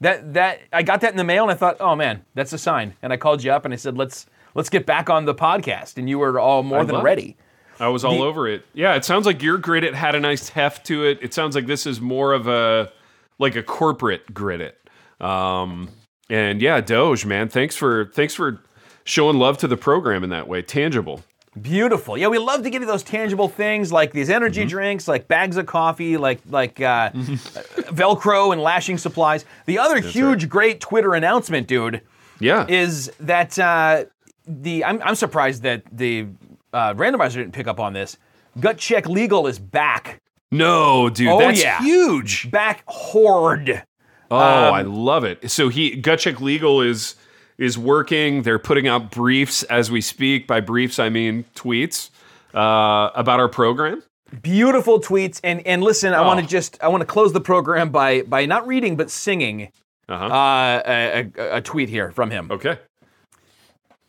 [0.00, 2.58] that that I got that in the mail, and I thought, oh man, that's a
[2.58, 2.94] sign.
[3.02, 5.96] And I called you up and I said, let's let's get back on the podcast,
[5.96, 7.36] and you were all more I than ready.
[7.80, 8.64] I was all The- over it.
[8.74, 11.18] Yeah, it sounds like your grid it had a nice heft to it.
[11.22, 12.92] It sounds like this is more of a
[13.38, 14.78] like a corporate grid it.
[15.20, 15.88] Um,
[16.28, 18.60] and yeah, Doge, man, thanks for thanks for
[19.08, 20.62] showing love to the program in that way.
[20.62, 21.22] Tangible.
[21.60, 22.16] Beautiful.
[22.16, 24.68] Yeah, we love to give you those tangible things like these energy Mm-hmm.
[24.68, 27.10] drinks, like bags of coffee, like like uh,
[27.90, 29.44] Velcro and lashing supplies.
[29.66, 32.02] The other huge, great Twitter announcement, dude,
[32.38, 32.66] Yeah.
[32.68, 34.04] is that uh,
[34.46, 36.26] the I'm, I'm surprised that the
[36.72, 38.16] uh, randomizer didn't pick up on this.
[38.60, 41.80] Gut Check Legal is back, no, dude, Oh, that's yeah.
[41.80, 42.50] huge.
[42.50, 43.82] back horde.
[44.30, 45.50] Oh, I love it.
[45.50, 47.14] So he Gut Check Legal is
[47.58, 48.42] is working.
[48.42, 50.46] They're putting out briefs as we speak.
[50.46, 52.10] By briefs, I mean tweets
[52.54, 54.02] uh, about our program.
[54.42, 56.42] Beautiful tweets, and and listen, I want Oh.
[56.42, 59.72] to just I want to close the program by by not reading but singing
[60.08, 60.24] Uh-huh.
[60.26, 62.50] uh, a, a, a tweet here from him.
[62.50, 62.78] okay.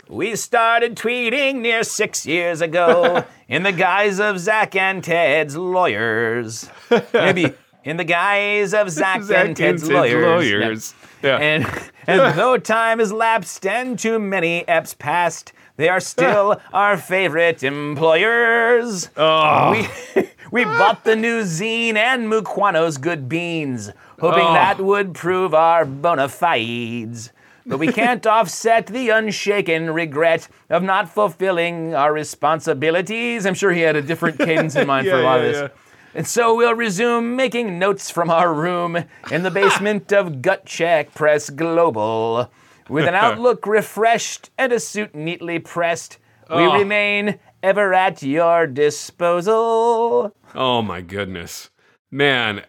[0.09, 6.67] We started tweeting near six years ago in the guise of Zach and Ted's lawyers.
[7.13, 10.25] Maybe in the guise of Zach, Zach and Ted's Ted's lawyers.
[10.25, 10.93] lawyers.
[11.01, 11.08] Yeah.
[11.23, 11.65] And,
[12.07, 17.63] and though time has lapsed and too many eps passed, they are still our favorite
[17.63, 19.09] employers.
[19.15, 19.71] Oh.
[20.15, 24.53] We, we bought the new zine and Mukwano's good beans, hoping Oh.
[24.53, 27.31] that would prove our bona fides.
[27.65, 33.45] But we can't offset the unshaken regret of not fulfilling our responsibilities.
[33.45, 35.51] I'm sure he had a different cadence in mind for a Yeah, lot of yeah,
[35.61, 35.71] this.
[36.15, 41.13] And so we'll resume making notes from our room in the basement of Gut Check
[41.13, 42.51] Press Global.
[42.89, 46.17] With an outlook refreshed and a suit neatly pressed,
[46.49, 46.73] we Oh.
[46.79, 50.33] remain ever at your disposal.
[50.55, 51.69] Oh my goodness.
[52.11, 52.63] Man,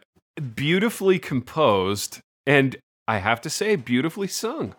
[0.55, 2.77] beautifully composed and
[3.09, 4.75] I have to say beautifully sung.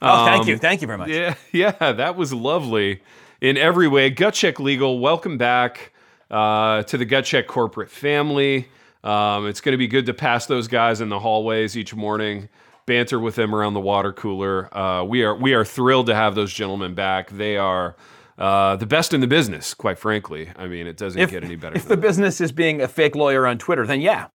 [0.00, 0.58] Oh, thank Um, you.
[0.58, 1.08] Thank you very much.
[1.10, 3.02] Yeah, yeah, that was lovely
[3.40, 4.08] in every way.
[4.10, 5.92] Gut Check Legal, welcome back
[6.30, 8.68] uh, to the Gut Check corporate family.
[9.04, 12.48] Um, it's going to be good to pass those guys in the hallways each morning,
[12.86, 14.74] banter with them around the water cooler.
[14.76, 17.30] Uh, we are we are thrilled to have those gentlemen back.
[17.30, 17.96] They are
[18.38, 20.50] uh, the best in the business, quite frankly.
[20.56, 21.76] I mean, it doesn't get any better.
[21.76, 22.00] If the that.
[22.00, 24.28] business is being a fake lawyer on Twitter, then yeah.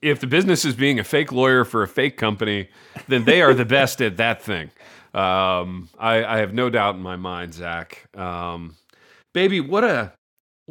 [0.00, 2.68] if the business is being a fake lawyer for a fake company,
[3.08, 4.70] then they are the best at that thing.
[5.14, 8.08] Um, I, I have no doubt in my mind, Zach.
[8.16, 8.76] Um,
[9.34, 10.12] baby, what a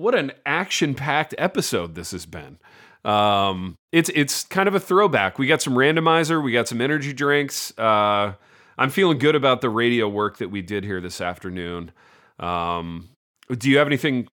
[0.02, 2.58] what an action packed episode this has been.
[3.06, 5.40] Um, it's it's kind of a throwback.
[5.40, 7.78] We got some randomizer, we got some energy drinks.
[7.78, 8.34] Uh,
[8.78, 11.92] I'm feeling good about the radio work that we did here this afternoon.
[12.40, 13.10] Um,
[13.50, 14.28] do you have anything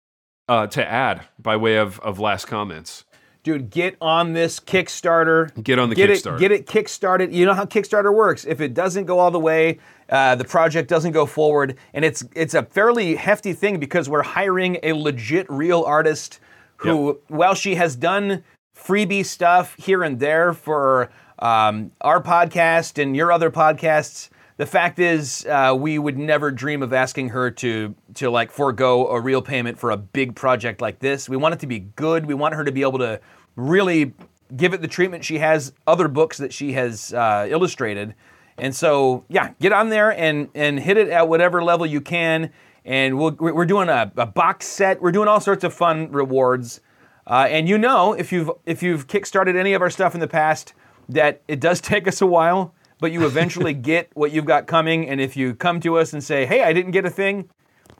[0.48, 3.04] uh, to add by way of of last comments?
[3.44, 5.64] Dude, get on this Kickstarter.
[5.64, 6.36] Get on the get Kickstarter.
[6.36, 7.34] It, get it kickstarted.
[7.34, 8.44] You know how Kickstarter works.
[8.44, 12.24] If it doesn't go all the way, uh, the project doesn't go forward, and it's
[12.36, 16.40] it's a fairly hefty thing because we're hiring a legit real artist
[16.78, 18.44] who, while she has done
[18.76, 25.00] freebie stuff here and there for um, our podcast and your other podcasts, the fact
[25.00, 29.42] is uh, we would never dream of asking her to to like forego a real
[29.42, 31.28] payment for a big project like this.
[31.28, 32.26] We want it to be good.
[32.26, 33.20] We want her to be able to
[33.56, 34.14] really
[34.56, 38.16] give it the treatment she has other books that she has uh, illustrated.
[38.58, 42.52] And so, yeah, get on there and and hit it at whatever level you can.
[42.86, 45.02] And we'll, we're doing a, a box set.
[45.02, 46.82] We're doing all sorts of fun rewards.
[47.28, 50.28] Uh, and you know, if you've if you've kickstarted any of our stuff in the
[50.28, 50.74] past,
[51.10, 55.08] that it does take us a while, but you eventually get what you've got coming.
[55.08, 57.50] And if you come to us and say, "Hey, I didn't get a thing,"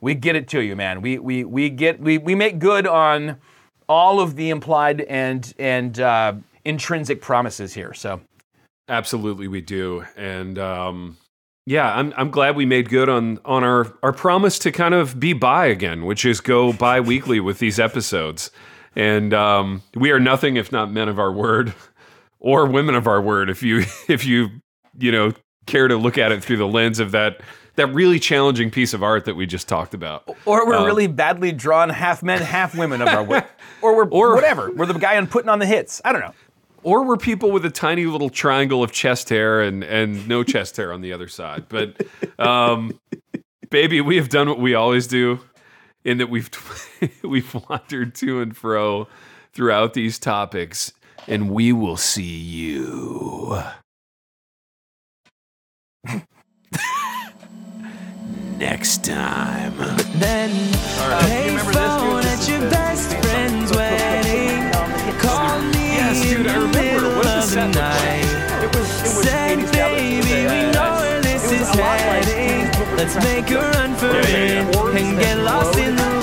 [0.00, 1.02] we get it to you, man.
[1.02, 3.36] We we we get we we make good on
[3.88, 6.34] all of the implied and and uh,
[6.64, 7.94] intrinsic promises here.
[7.94, 8.20] So
[8.88, 11.16] Absolutely, we do, and um,
[11.66, 15.20] yeah, I'm I'm glad we made good on on our our promise to kind of
[15.20, 18.50] be bi again, which is go bi-weekly with these episodes,
[18.96, 21.74] and um, we are nothing if not men of our word,
[22.40, 23.50] or women of our word.
[23.50, 24.48] If you if you
[24.98, 25.32] you know
[25.66, 27.42] care to look at it through the lens of that
[27.74, 30.28] that really challenging piece of art that we just talked about.
[30.46, 33.48] or we're Um, really badly drawn half men, half women of our work,
[33.82, 34.72] or we're Or- whatever.
[34.72, 36.00] We're the guy on putting on the hits.
[36.04, 36.32] I don't know.
[36.82, 40.76] Or we're people with a tiny little triangle of chest hair and and no chest
[40.76, 41.66] hair on the other side.
[41.68, 42.06] But
[42.38, 42.98] um,
[43.70, 45.40] baby, we have done what we always do,
[46.04, 46.50] in that we've
[47.22, 49.08] we've wandered to and fro
[49.52, 50.92] throughout these topics,
[51.26, 53.62] and we will see you
[58.58, 59.76] next time.
[60.14, 60.50] Then
[61.20, 64.17] pay phone at your best friend's wedding.
[66.18, 66.80] Yes, dude, in I remember.
[66.80, 68.64] middle What the that night.
[68.64, 68.88] It was.
[69.02, 72.96] It was Say, baby, we uh, know where this is a lot like heading.
[72.96, 76.18] Let's make a run for it and get lost in the